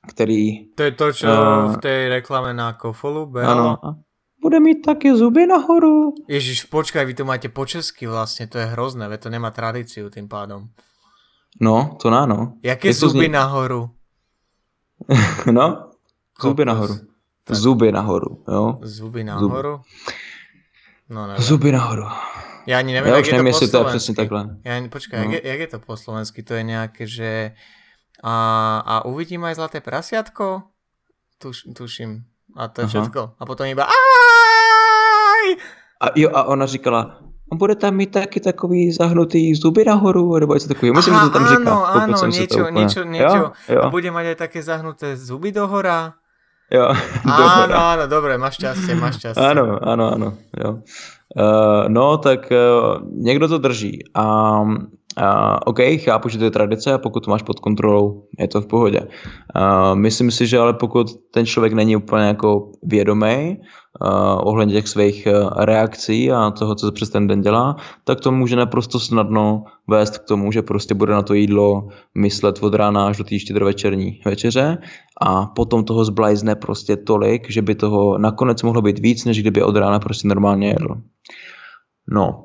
[0.08, 0.72] který...
[0.74, 3.78] To je to, čo uh, v té reklame na Kofolu behalo?
[3.82, 3.96] Ano.
[4.42, 6.12] Bude mít taky zuby nahoru.
[6.28, 10.10] Ježiš, počkaj, vy to máte po česky vlastne, to je hrozné, ve to nemá tradíciu
[10.10, 10.66] tým pádom.
[11.60, 12.58] No, to áno.
[12.64, 13.38] Jaké zuby znie...
[13.38, 13.94] nahoru?
[15.58, 15.90] no,
[16.42, 16.94] zuby nahoru.
[17.44, 17.56] Tak.
[17.56, 18.78] Zuby nahoru, jo.
[18.82, 19.82] Zuby nahoru?
[21.10, 21.42] No, neviem.
[21.42, 22.06] Zuby nahoru.
[22.66, 24.40] Ja ani neviem, ja jak už neviem, jestli to je presne takhle.
[24.62, 25.22] Ja ani, počkaj, no.
[25.26, 26.46] jak, je, jak je to po slovensky?
[26.46, 27.58] To je nejaké, že
[28.22, 28.34] a,
[28.86, 30.62] a uvidím aj zlaté prasiatko?
[31.42, 32.22] Tuš, tuším.
[32.54, 32.92] A to je Aha.
[32.94, 33.20] všetko.
[33.34, 35.44] A potom iba aj!
[36.02, 37.18] A jo, a ona říkala,
[37.56, 40.94] bude tam mít taky takový zahnutý zuby nahoru, nebo něco takového.
[40.94, 41.70] Myslím, že to tam říká.
[41.72, 43.40] Áno, áno, niečo, niečo, niečo.
[43.40, 43.80] Jo, jo.
[43.82, 46.14] A bude mať aj také zahnuté zuby do hora.
[46.72, 46.88] Jo.
[47.28, 49.44] Áno, áno, dobre, máš šťastie, máš šťastie.
[49.44, 50.28] Áno, áno, áno.
[50.56, 50.80] Jo.
[51.36, 54.08] Uh, no, tak uh, někdo to drží.
[54.16, 54.24] A
[55.12, 58.60] Uh, OK, chápu, že to je tradice a pokud to máš pod kontrolou, je to
[58.60, 59.00] v pohodě.
[59.00, 63.60] Uh, myslím si, že ale pokud ten člověk není úplně jako vědomý
[64.36, 68.32] ohledně těch svých uh, reakcí a toho, co se přes ten den dělá, tak to
[68.32, 73.06] může naprosto snadno vést k tomu, že prostě bude na to jídlo myslet od rána
[73.06, 74.78] až do té štědrovečerní večeře
[75.20, 79.62] a potom toho zblajzne prostě tolik, že by toho nakonec mohlo být víc, než kdyby
[79.62, 80.94] od rána prostě normálně jedl.
[82.08, 82.44] No,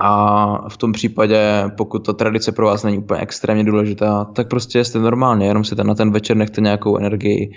[0.00, 4.84] A v tom případě, pokud ta tradice pro vás není úplně extrémně důležitá, tak prostě
[4.84, 7.52] jste normálně, jenom si ten, na ten večer nechte nějakou energii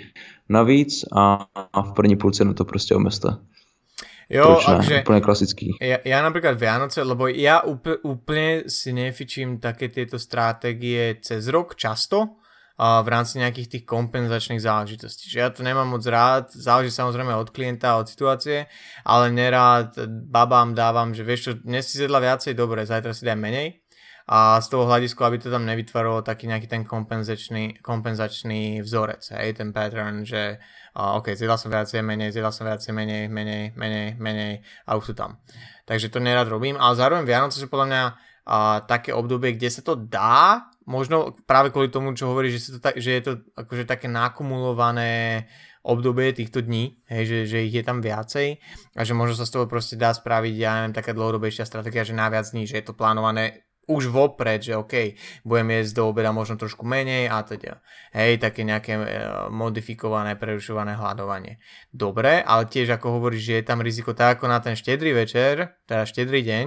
[0.50, 3.28] navíc a, a v první půlce to prostě omeste.
[4.30, 5.74] Jo, akože, úplne klasický.
[5.82, 11.74] Ja, ja napríklad Vianoce, lebo ja úplne, úplne si nefičím také tieto stratégie cez rok
[11.74, 12.38] často,
[12.80, 15.28] v rámci nejakých tých kompenzačných záležitostí.
[15.28, 18.72] Že ja to nemám moc rád, záleží samozrejme od klienta, od situácie,
[19.04, 23.36] ale nerád babám dávam, že vieš čo, dnes si zjedla viacej, dobre, zajtra si daj
[23.36, 23.84] menej.
[24.30, 29.58] A z toho hľadiska, aby to tam nevytvorilo taký nejaký ten kompenzačný, kompenzačný vzorec, hej,
[29.58, 30.62] ten pattern, že
[30.94, 35.10] uh, OK, zjedla som viacej, menej, zjedla som viacej, menej, menej, menej, menej a už
[35.10, 35.42] sú tam.
[35.82, 38.14] Takže to nerad robím, ale zároveň Vianoce sú podľa mňa uh,
[38.86, 43.10] také obdobie, kde sa to dá možno práve kvôli tomu, čo hovorí, že, to, že
[43.10, 45.46] je to akože také nakumulované
[45.82, 48.62] obdobie týchto dní, hej, že, že ich je tam viacej
[48.94, 52.14] a že možno sa z toho proste dá spraviť, ja neviem, taká dlhodobejšia stratégia, že
[52.14, 56.30] na viac dní, že je to plánované už vopred, že OK, budem jesť do obeda
[56.30, 57.80] možno trošku menej a teda.
[58.12, 59.02] Hej, také nejaké e,
[59.50, 61.58] modifikované, prerušované hľadovanie.
[61.90, 65.80] Dobre, ale tiež ako hovoríš, že je tam riziko tak ako na ten štedrý večer,
[65.90, 66.66] teda štedrý deň,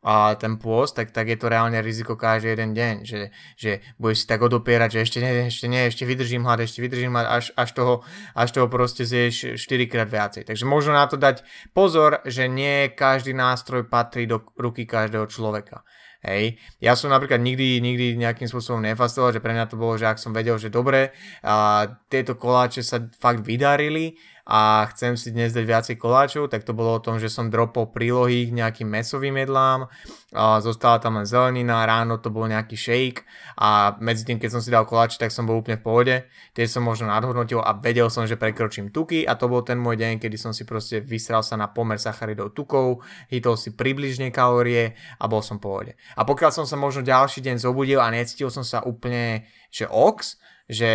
[0.00, 3.28] a ten pôst, tak, tak je to reálne riziko každý jeden deň, že,
[3.60, 7.12] že budeš si tak odopierať, že ešte nie, ešte nie, ešte vydržím hlad, ešte vydržím
[7.12, 7.94] hlad, až, až, toho,
[8.32, 10.48] až toho proste zješ 4 krát viacej.
[10.48, 11.44] Takže možno na to dať
[11.76, 15.84] pozor, že nie každý nástroj patrí do ruky každého človeka.
[16.20, 16.60] Hej.
[16.84, 20.20] Ja som napríklad nikdy, nikdy nejakým spôsobom nefastoval, že pre mňa to bolo, že ak
[20.20, 24.20] som vedel, že dobre, a tieto koláče sa fakt vydarili,
[24.50, 27.94] a chcem si dnes dať viacej koláčov, tak to bolo o tom, že som dropol
[27.94, 29.86] prílohy k nejakým mesovým jedlám,
[30.34, 33.22] a zostala tam len zelenina, ráno to bol nejaký shake
[33.58, 36.16] a medzi tým, keď som si dal koláče, tak som bol úplne v pohode,
[36.54, 39.98] tie som možno nadhodnotil a vedel som, že prekročím tuky a to bol ten môj
[39.98, 44.98] deň, kedy som si proste vysral sa na pomer sacharidov tukov, hitol si približne kalórie
[45.18, 45.92] a bol som v pohode.
[46.18, 50.38] A pokiaľ som sa možno ďalší deň zobudil a necítil som sa úplne, že ox,
[50.70, 50.90] že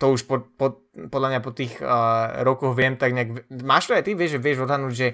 [0.00, 3.92] to už po, po, podľa mňa po tých uh, rokoch viem tak nejak, máš to
[3.92, 5.08] aj ty, vieš, že vieš odhadnúť, že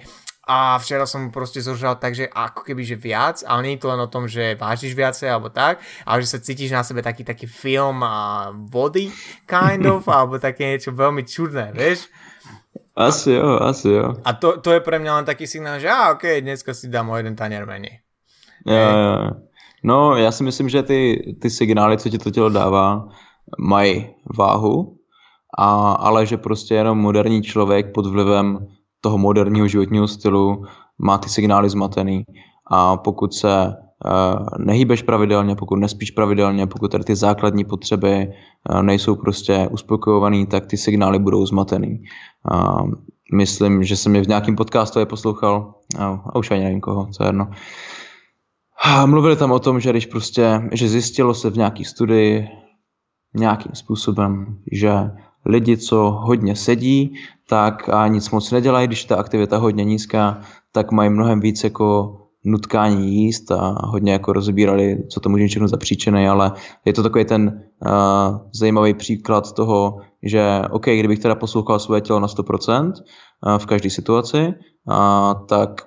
[0.46, 3.90] a včera som proste zožral tak, že ako keby, že viac, ale nie je to
[3.90, 7.26] len o tom, že vážiš viacej alebo tak, ale že sa cítiš na sebe taký
[7.26, 9.10] taký film a vody
[9.42, 12.06] kind of, alebo také niečo veľmi čudné, vieš?
[12.94, 14.22] Asi jo, asi jo.
[14.22, 17.10] A to, to je pre mňa len taký signál, že a ok, dneska si dám
[17.10, 18.00] o jeden tanier menej.
[18.62, 19.46] Jo, jo.
[19.82, 20.98] No, já si myslím, že ty,
[21.42, 23.08] ty signály, co ti to tělo dává,
[23.58, 24.06] mají
[24.38, 24.96] váhu,
[25.58, 28.66] a, ale že prostě jenom moderní člověk pod vlivem
[29.00, 30.64] toho moderního životního stylu
[30.98, 32.24] má ty signály zmatený
[32.70, 38.28] a pokud se uh, nehýbeš pravidelně, pokud nespíš pravidelně, pokud tady ty základní potřeby
[38.70, 42.02] uh, nejsou prostě uspokojovaný, tak ty signály budou zmatený.
[42.52, 42.90] Uh,
[43.34, 47.22] myslím, že jsem je v nějakém podcastu je poslouchal, a už ani nevím koho, co
[47.22, 47.50] je jedno.
[49.06, 52.48] Mluvili tam o tom, že když prostě, že zjistilo se v nějaký studii,
[53.36, 54.90] nějakým způsobem, že
[55.44, 57.14] lidi, co hodně sedí,
[57.48, 60.40] tak a nic moc nedělají, když ta aktivita hodně nízká,
[60.72, 65.68] tak mají mnohem víc jako nutkání jíst a hodně jako rozbírali, co to může všechno
[65.68, 66.52] za příčiny, ale
[66.84, 67.90] je to takový ten uh,
[68.54, 73.90] zajímavý příklad toho, že OK, kdybych teda poslouchal své tělo na 100% uh, v každé
[73.90, 74.54] situaci,
[74.88, 75.85] uh, tak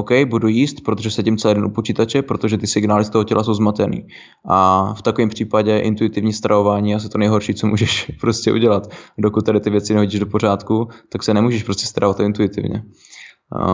[0.00, 3.44] OK, budu jíst, protože sedím celý den u počítače, protože ty signály z toho těla
[3.44, 4.06] jsou zmatený.
[4.48, 8.90] A v takovém případě intuitivní stravování je asi to nejhorší, co můžeš prostě udělat.
[9.18, 12.82] Dokud tady ty věci nehodíš do pořádku, tak se nemůžeš prostě stravovat intuitivně.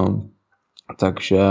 [0.06, 0.30] Um,
[0.98, 1.42] takže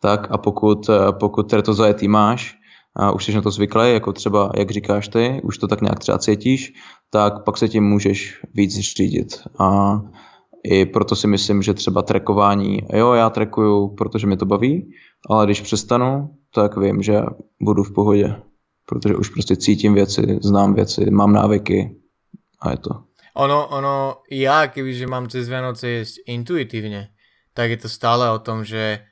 [0.00, 0.90] tak a pokud,
[1.20, 2.56] pokud tady to zajetý máš,
[2.96, 5.98] a už jsi na to zvyklý, jako třeba, jak říkáš ty, už to tak nějak
[5.98, 6.72] třeba cítíš,
[7.10, 9.28] tak pak se tím můžeš víc řídit.
[9.58, 10.00] A
[10.66, 14.90] i proto si myslím, že třeba trekování, jo, já trekuju, protože mě to baví,
[15.30, 17.22] ale když přestanu, tak vím, že
[17.60, 18.36] budu v pohodě,
[18.86, 21.96] protože už prostě cítím věci, znám věci, mám návyky
[22.60, 22.90] a je to.
[23.36, 27.12] Ono, ono, ja kebyže mám cez Vianoce jesť intuitívne,
[27.52, 29.04] tak je to stále o tom, že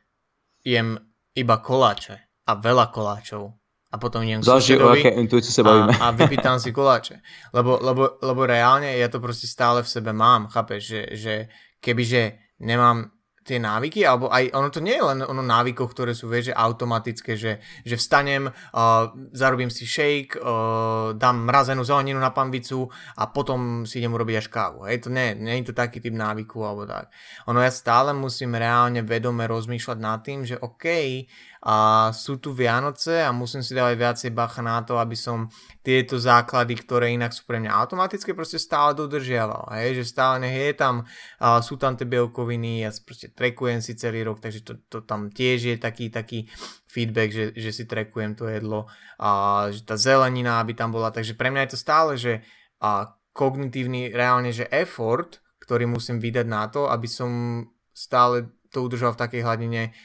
[0.64, 0.96] jem
[1.36, 3.52] iba koláče a veľa koláčov
[3.94, 5.94] a potom idem Záleží, o aké intuícii sa bavíme.
[5.94, 7.22] A, a vypýtam si koláče.
[7.54, 11.34] Lebo, lebo, lebo reálne ja to proste stále v sebe mám, chápeš, že, že
[11.78, 13.14] kebyže nemám
[13.44, 16.54] tie návyky, alebo aj ono to nie je len o návykoch, ktoré sú, vieš, že
[16.56, 22.88] automatické, že, že vstanem, uh, zarobím si shake, uh, dám mrazenú zeleninu na pambicu
[23.20, 24.88] a potom si idem urobiť až kávu.
[24.88, 27.12] Hej, to nie, nie je to taký typ návyku alebo tak.
[27.44, 30.88] Ono ja stále musím reálne vedome rozmýšľať nad tým, že OK,
[31.64, 35.48] a sú tu Vianoce a musím si dávať viacej bacha na to, aby som
[35.80, 39.72] tieto základy, ktoré inak sú pre mňa automatické, proste stále dodržiaval.
[39.72, 40.04] Hej?
[40.04, 41.08] Že stále nech je tam,
[41.40, 45.32] a sú tam tie bielkoviny, ja proste trekujem si celý rok, takže to, to tam
[45.32, 46.52] tiež je taký, taký
[46.84, 48.84] feedback, že, že si trekujem to jedlo
[49.16, 51.08] a že tá zelenina, aby tam bola.
[51.08, 52.44] Takže pre mňa je to stále, že
[52.84, 57.64] a kognitívny reálne, že effort, ktorý musím vydať na to, aby som
[57.96, 59.96] stále to udržal v takej hladine,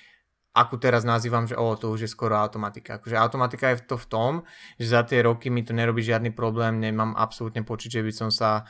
[0.60, 3.00] akú teraz nazývam, že o, to už je skoro automatika.
[3.00, 4.32] Akože automatika je to v tom,
[4.76, 8.30] že za tie roky mi to nerobí žiadny problém, nemám absolútne pocit, že by som
[8.30, 8.68] sa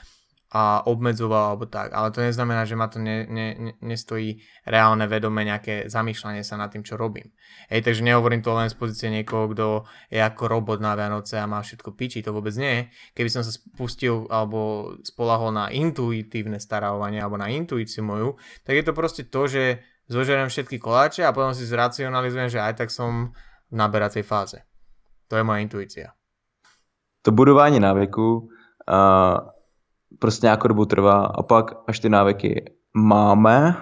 [0.49, 1.93] a obmedzoval alebo tak.
[1.93, 6.57] Ale to neznamená, že ma to ne, ne, ne, nestojí reálne vedome nejaké zamýšľanie sa
[6.57, 7.29] nad tým, čo robím.
[7.69, 11.45] Hej, takže nehovorím to len z pozície niekoho, kto je ako robot na Vianoce a
[11.45, 12.89] má všetko piči, to vôbec nie.
[13.13, 18.83] Keby som sa spustil alebo spolahol na intuitívne starovanie alebo na intuíciu moju, tak je
[18.89, 19.63] to proste to, že
[20.09, 23.31] zožerem všetky koláče a potom si zracionalizujem, že aj tak som
[23.69, 24.59] v naberacej fáze.
[25.29, 26.11] To je moja intuícia.
[27.21, 28.49] To budování návyku
[28.89, 29.59] uh
[30.19, 33.75] prostě nějakou dobu trvá a pak, až ty návyky máme,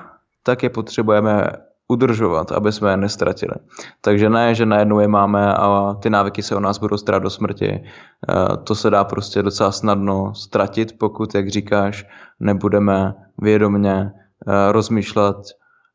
[0.43, 1.47] tak je potřebujeme
[1.87, 3.55] udržovat, aby jsme je nestratili.
[4.01, 7.29] Takže ne, že najednou je máme a ty návyky se o nás budou starat do
[7.29, 7.71] smrti.
[7.71, 12.05] Eh, to se dá prostě docela snadno ztratit, pokud, jak říkáš,
[12.39, 14.11] nebudeme vědomně
[14.47, 15.37] eh, rozmýšlet,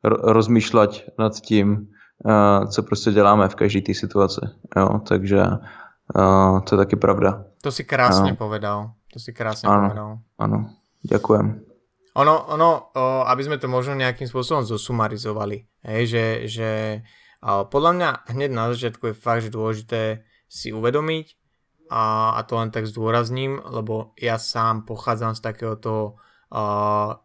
[0.05, 1.89] rozmýšlet nad tím,
[2.27, 4.41] eh, co prostě děláme v každé té situaci.
[4.77, 5.01] Jo?
[5.09, 5.43] Takže
[6.65, 7.45] to je taky pravda.
[7.63, 8.93] To si krásně povedal.
[9.13, 10.11] To si krásne áno, povedal.
[10.41, 10.59] Áno,
[11.05, 11.47] ďakujem.
[12.17, 16.71] Ono, ono o, aby sme to možno nejakým spôsobom zosumarizovali, hej, že, že
[17.45, 21.27] o, podľa mňa hneď na začiatku je fakt, že dôležité si uvedomiť
[21.93, 26.17] a, a to len tak zdôrazním, lebo ja sám pochádzam z takéhoto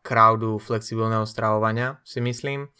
[0.01, 2.71] crowdu flexibilného stravovania, si myslím,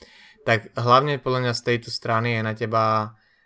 [0.48, 2.86] tak hlavne podľa mňa z tejto strany je na teba,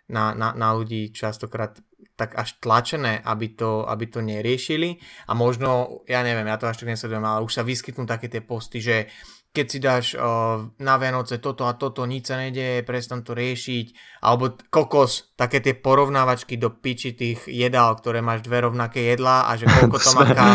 [0.06, 1.82] na, na, na ľudí častokrát
[2.14, 5.02] tak až tlačené, aby to, aby to neriešili.
[5.26, 8.38] A možno, ja neviem, ja to až tak nesledujem, ale už sa vyskytnú také tie
[8.38, 9.10] posty, že
[9.52, 14.18] keď si dáš uh, na Vianoce toto a toto, nič sa nedeje, prestan to riešiť,
[14.24, 19.60] alebo kokos, také tie porovnávačky do piči tých jedál, ktoré máš dve rovnaké jedlá a
[19.60, 20.46] že koľko to, to má ká...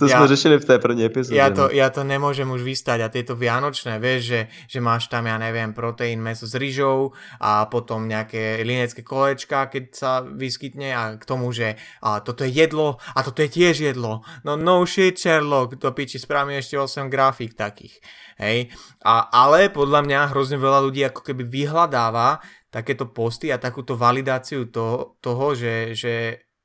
[0.00, 1.36] To ja, sme řešili v tej první epizóde.
[1.36, 1.76] Ja to, no.
[1.76, 5.76] ja to nemôžem už vystať a tieto vianočné, vieš, že, že máš tam, ja neviem,
[5.76, 7.12] proteín, meso s rýžou
[7.44, 12.56] a potom nejaké linecké kolečka, keď sa vyskytne a k tomu, že a toto je
[12.56, 14.24] jedlo a toto je tiež jedlo.
[14.40, 18.00] No no shit, Sherlock, to piči, spravím ešte 8 grafík takých.
[18.38, 18.70] Hej?
[19.02, 22.38] A, ale podľa mňa hrozne veľa ľudí ako keby vyhľadáva
[22.70, 26.14] takéto posty a takúto validáciu to, toho, že, že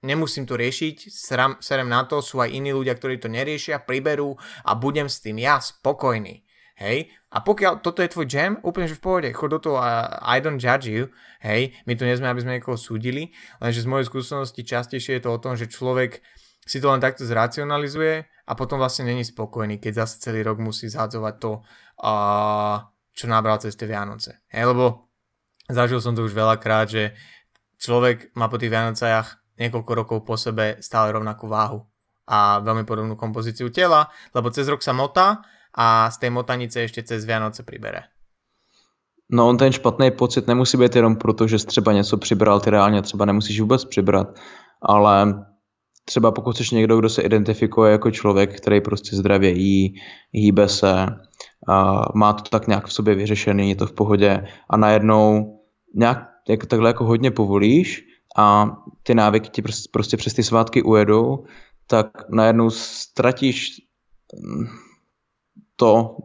[0.05, 4.35] nemusím to riešiť, sram, serem na to, sú aj iní ľudia, ktorí to neriešia, priberú
[4.67, 6.43] a budem s tým ja spokojný.
[6.77, 7.09] Hej?
[7.33, 10.37] A pokiaľ toto je tvoj jam, úplne že v pohode, chod do toho a I
[10.37, 11.09] don't judge you,
[11.41, 15.23] hej, my tu nie sme, aby sme niekoho súdili, lenže z mojej skúsenosti častejšie je
[15.25, 16.21] to o tom, že človek
[16.63, 20.87] si to len takto zracionalizuje a potom vlastne není spokojný, keď zase celý rok musí
[20.87, 21.51] zhadzovať to,
[23.13, 24.43] čo nabral cez tie Vianoce.
[24.51, 25.11] Hej, lebo
[25.69, 27.15] zažil som to už veľakrát, že
[27.79, 31.85] človek má po tých Vianocajach niekoľko rokov po sebe stále rovnakú váhu
[32.27, 35.43] a veľmi podobnú kompozíciu tela, lebo cez rok sa motá
[35.75, 38.07] a z tej motanice ešte cez Vianoce pribere.
[39.29, 43.01] No on ten špatný pocit nemusí být jenom proto, že třeba něco přibral, ty reálně
[43.01, 44.27] třeba nemusíš vůbec přibrat,
[44.81, 45.45] ale
[46.05, 49.95] třeba pokud chceš někdo, kdo se identifikuje jako člověk, který prostě zdravě jí,
[50.31, 51.05] hýbe se,
[51.67, 55.59] a má to tak nějak v sobě vyřešený, je to v pohodě a najednou
[55.95, 58.03] nějak jako takhle jako hodně povolíš
[58.37, 61.45] a ty návyky ti prostě, prostě přes ty svátky ujedou,
[61.87, 63.71] tak najednou ztratíš
[65.75, 66.17] to,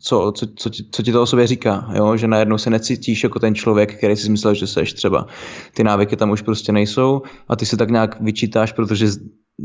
[0.00, 2.16] co, co, co, ti, co ti to o sobě říká, jo?
[2.16, 5.26] že najednou se necítíš jako ten člověk, který si myslel, že seš třeba.
[5.74, 9.06] Ty návyky tam už prostě nejsou a ty se tak nějak vyčítáš, protože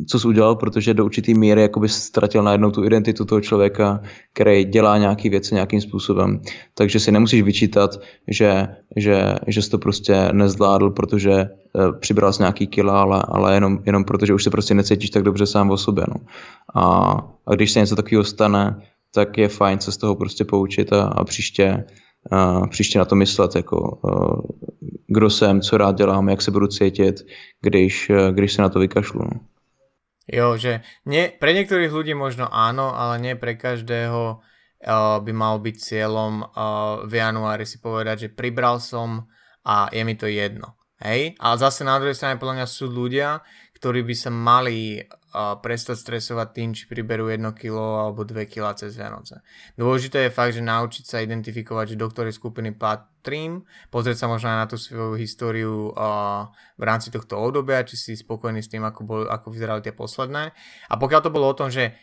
[0.09, 4.01] co jsi udělal, protože do určitý míry jakoby ztratil najednou tu identitu toho člověka,
[4.33, 6.41] který dělá nějaké věci nějakým způsobem.
[6.73, 8.67] Takže si nemusíš vyčítat, že,
[8.97, 11.49] že, že jsi to prostě nezvládl, protože e,
[11.99, 15.45] přibral jsi nějaký kila, ale, ale jenom, jenom protože už se prostě necítíš tak dobře
[15.45, 16.05] sám o sobě.
[16.07, 16.15] No.
[16.75, 17.11] A,
[17.47, 18.81] a když se něco takového stane,
[19.15, 21.85] tak je fajn se z toho prostě poučit a, a příště,
[22.31, 24.09] a příště na to myslet, jako a,
[25.07, 27.15] kdo jsem, co rád dělám, jak se budu cítit,
[27.61, 29.21] když, když se na to vykašlu.
[29.21, 29.39] No.
[30.23, 35.59] Jo, že nie, pre niektorých ľudí možno áno, ale nie pre každého uh, by mal
[35.59, 39.27] byť cieľom uh, v januári si povedať, že pribral som
[39.67, 40.79] a je mi to jedno.
[41.03, 41.35] Hej?
[41.43, 43.43] Ale zase na druhej strane podľa mňa sú ľudia,
[43.75, 45.03] ktorí by sa mali
[45.33, 49.41] uh, prestať stresovať tým, či priberú 1 kg alebo 2 kg cez Vianoce.
[49.73, 54.53] Dôležité je fakt, že naučiť sa identifikovať, že do ktorej skupiny patrím, pozrieť sa možno
[54.53, 55.89] aj na tú svoju históriu
[56.77, 60.53] v rámci tohto obdobia, či si spokojný s tým, ako, bol, ako vyzerali tie posledné.
[60.87, 61.97] A pokiaľ to bolo o tom, že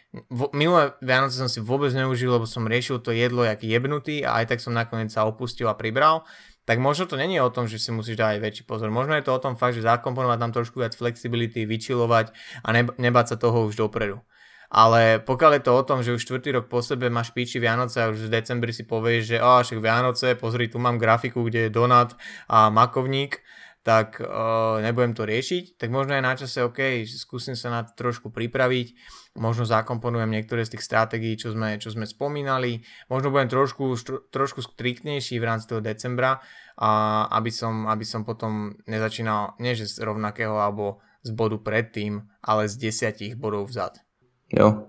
[0.51, 4.57] minulé Vianoce som si vôbec neužil, lebo som riešil to jedlo jak jebnutý a aj
[4.57, 6.27] tak som nakoniec sa opustil a pribral,
[6.71, 8.95] tak možno to není o tom, že si musíš dať väčší pozor.
[8.95, 12.31] Možno je to o tom fakt, že zakomponovať tam trošku viac flexibility, vyčilovať
[12.63, 14.23] a nebať sa toho už dopredu.
[14.71, 17.99] Ale pokiaľ je to o tom, že už štvrtý rok po sebe máš píči Vianoce
[17.99, 21.67] a už v decembri si povieš, že a však Vianoce, pozri, tu mám grafiku, kde
[21.67, 22.15] je donat
[22.47, 23.43] a makovník,
[23.81, 27.97] tak uh, nebudem to riešiť, tak možno je na čase, OK, skúsim sa na to
[27.97, 28.93] trošku pripraviť,
[29.41, 33.97] možno zakomponujem niektoré z tých stratégií, čo sme, čo sme spomínali, možno budem trošku,
[34.29, 36.45] trošku striktnejší v rámci toho decembra,
[36.81, 42.25] a aby, som, aby som potom nezačínal, nie že z rovnakého alebo z bodu predtým,
[42.41, 44.01] ale z desiatich bodov vzad.
[44.49, 44.89] Jo,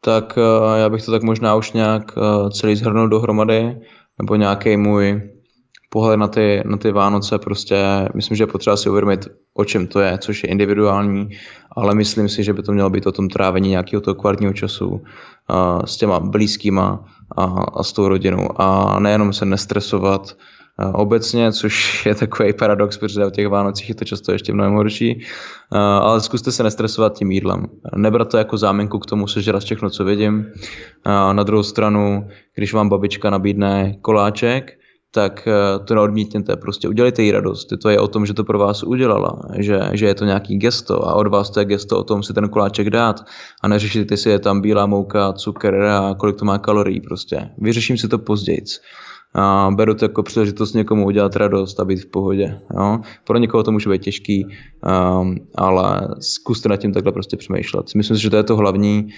[0.00, 3.80] tak uh, já bych to tak možná už nějak uh, celý zhrnul dohromady,
[4.18, 5.22] nebo nějaký můj
[5.92, 9.86] pohled na ty, na ty Vánoce prostě, myslím, že je potřeba si uvědomit, o čem
[9.86, 11.28] to je, což je individuální,
[11.76, 14.88] ale myslím si, že by to mělo být o tom trávení nějakého toho kvalitního času
[14.88, 15.00] uh,
[15.84, 17.04] s těma blízkýma
[17.36, 17.44] a,
[17.76, 23.26] a s tou rodinou a nejenom se nestresovat uh, obecně, což je takový paradox, protože
[23.26, 27.30] o těch Vánocích je to často ještě mnohem horší, uh, ale zkuste se nestresovat tím
[27.30, 27.66] jídlem.
[27.96, 30.46] Nebrat to jako záminku k tomu sežrat všechno, co vidím.
[31.06, 34.81] Uh, na druhou stranu, když vám babička nabídne koláček,
[35.14, 37.72] tak eh, to neodmítněte, prostě udělejte jí radost.
[37.82, 41.08] To je o tom, že to pro vás udělala, že, že je to nějaký gesto
[41.08, 43.26] a od vás to je gesto o tom si ten koláček dát
[43.62, 47.50] a neřešit, jestli je tam bílá mouka, cukr a kolik to má kalorií prostě.
[47.58, 48.64] Vyřeším si to později.
[49.34, 52.60] A beru to jako příležitost někomu udělat radost a být v pohodě.
[52.76, 53.00] Jo?
[53.24, 57.94] Pro někoho to může být těžký, um, ale zkuste nad tím takhle prostě přemýšlet.
[57.94, 59.08] Myslím si, že to je to hlavní,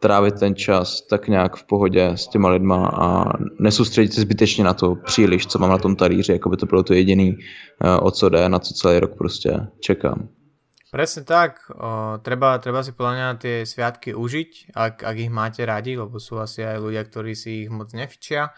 [0.00, 4.74] trávit ten čas tak nějak v pohodě s těma lidma a nesoustředit se zbytečně na
[4.74, 7.36] to příliš, co mám na tom talíři, jako by to bylo to jediný,
[7.84, 10.28] eh, o co jde, na co celý rok prostě čekám.
[10.86, 15.66] Presne tak, o, treba, treba si podľa mňa tie sviatky užiť, ak, ak ich máte
[15.66, 18.54] radi, lebo sú asi aj ľudia, ktorí si ich moc nefičia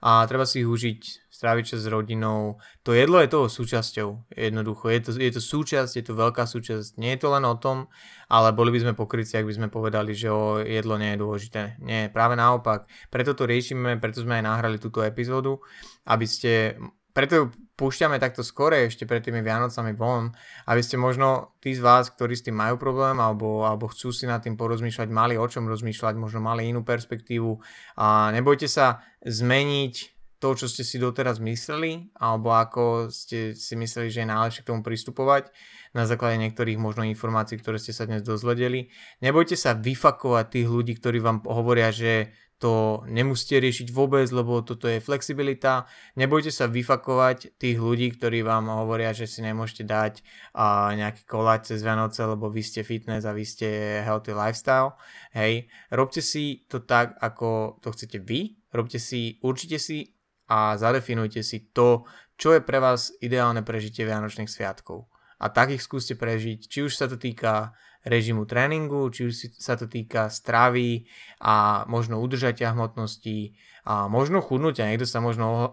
[0.00, 2.62] a treba si ich užiť stráviť čas s rodinou.
[2.86, 4.86] To jedlo je toho súčasťou, jednoducho.
[4.86, 6.94] Je to, je to súčasť, je to veľká súčasť.
[6.94, 7.90] Nie je to len o tom,
[8.30, 11.62] ale boli by sme pokryci, ak by sme povedali, že o jedlo nie je dôležité.
[11.82, 12.86] Nie, práve naopak.
[13.10, 15.58] Preto to riešime, preto sme aj nahrali túto epizódu,
[16.06, 16.78] aby ste
[17.10, 20.30] preto púšťame takto skore ešte pred tými Vianocami von,
[20.70, 24.30] aby ste možno tí z vás, ktorí s tým majú problém alebo, alebo chcú si
[24.30, 27.58] nad tým porozmýšľať, mali o čom rozmýšľať, možno mali inú perspektívu
[27.98, 30.13] a nebojte sa zmeniť
[30.44, 34.68] to, čo ste si doteraz mysleli, alebo ako ste si mysleli, že je najlepšie k
[34.68, 35.48] tomu pristupovať
[35.96, 38.92] na základe niektorých možno informácií, ktoré ste sa dnes dozvedeli.
[39.24, 44.84] Nebojte sa vyfakovať tých ľudí, ktorí vám hovoria, že to nemusíte riešiť vôbec, lebo toto
[44.84, 45.88] je flexibilita.
[46.16, 50.20] Nebojte sa vyfakovať tých ľudí, ktorí vám hovoria, že si nemôžete dať
[50.54, 53.68] uh, nejaký koláč cez Vianoce, lebo vy ste fitness a vy ste
[54.04, 55.00] healthy lifestyle.
[55.32, 58.60] Hej, robte si to tak, ako to chcete vy.
[58.70, 60.13] Robte si, určite si
[60.48, 65.06] a zadefinujte si to, čo je pre vás ideálne prežitie Vianočných sviatkov.
[65.38, 67.74] A tak ich skúste prežiť, či už sa to týka
[68.04, 71.08] režimu tréningu, či už sa to týka stravy
[71.40, 74.88] a možno udržatia hmotnosti a možno chudnutia.
[74.88, 75.72] Niekto sa možno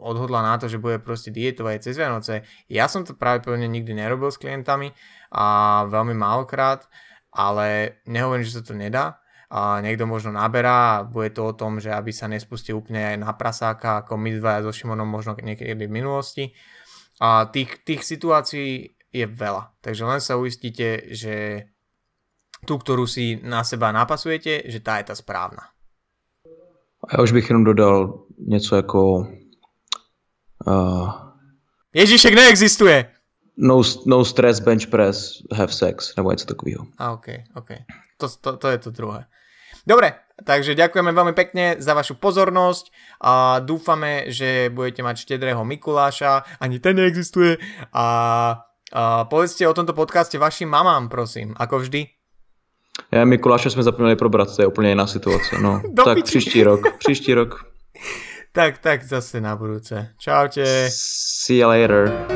[0.00, 2.48] odhodla na to, že bude proste dietovať cez Vianoce.
[2.72, 4.96] Ja som to práve pevne nikdy nerobil s klientami
[5.32, 5.46] a
[5.88, 6.88] veľmi málokrát,
[7.28, 11.78] ale nehovorím, že sa to nedá a niekto možno naberá a bude to o tom,
[11.78, 15.86] že aby sa nespustil úplne aj na prasáka, ako my dvaja so Šimonom možno niekedy
[15.86, 16.50] v minulosti.
[17.22, 19.78] A tých, tých situácií je veľa.
[19.80, 21.64] Takže len sa uistíte, že
[22.66, 25.70] tú, ktorú si na seba napasujete, že tá je tá správna.
[27.06, 29.28] A ja už bych jenom dodal něco jako...
[30.66, 31.10] Uh...
[31.94, 33.15] Ježišek neexistuje!
[33.56, 36.86] No, no stress, bench press, have sex, nebo něco takového.
[36.98, 37.70] A ok, ok.
[38.16, 39.24] To, to, to je to druhé.
[39.86, 42.90] Dobre, takže ďakujeme veľmi pekne za vašu pozornosť
[43.22, 47.54] a dúfame, že budete mať štedrého Mikuláša, ani ten neexistuje
[47.94, 48.06] a,
[48.90, 52.10] a povedzte o tomto podcaste vašim mamám, prosím, ako vždy.
[53.14, 55.62] Ja Mikuláša sme zapomněli probrat, to je úplne iná situácia.
[55.62, 56.26] No, tak piči.
[56.26, 57.62] příští rok, příští rok.
[58.52, 60.10] tak, tak zase na budúce.
[60.18, 60.88] Čaute.
[60.90, 62.35] See you later.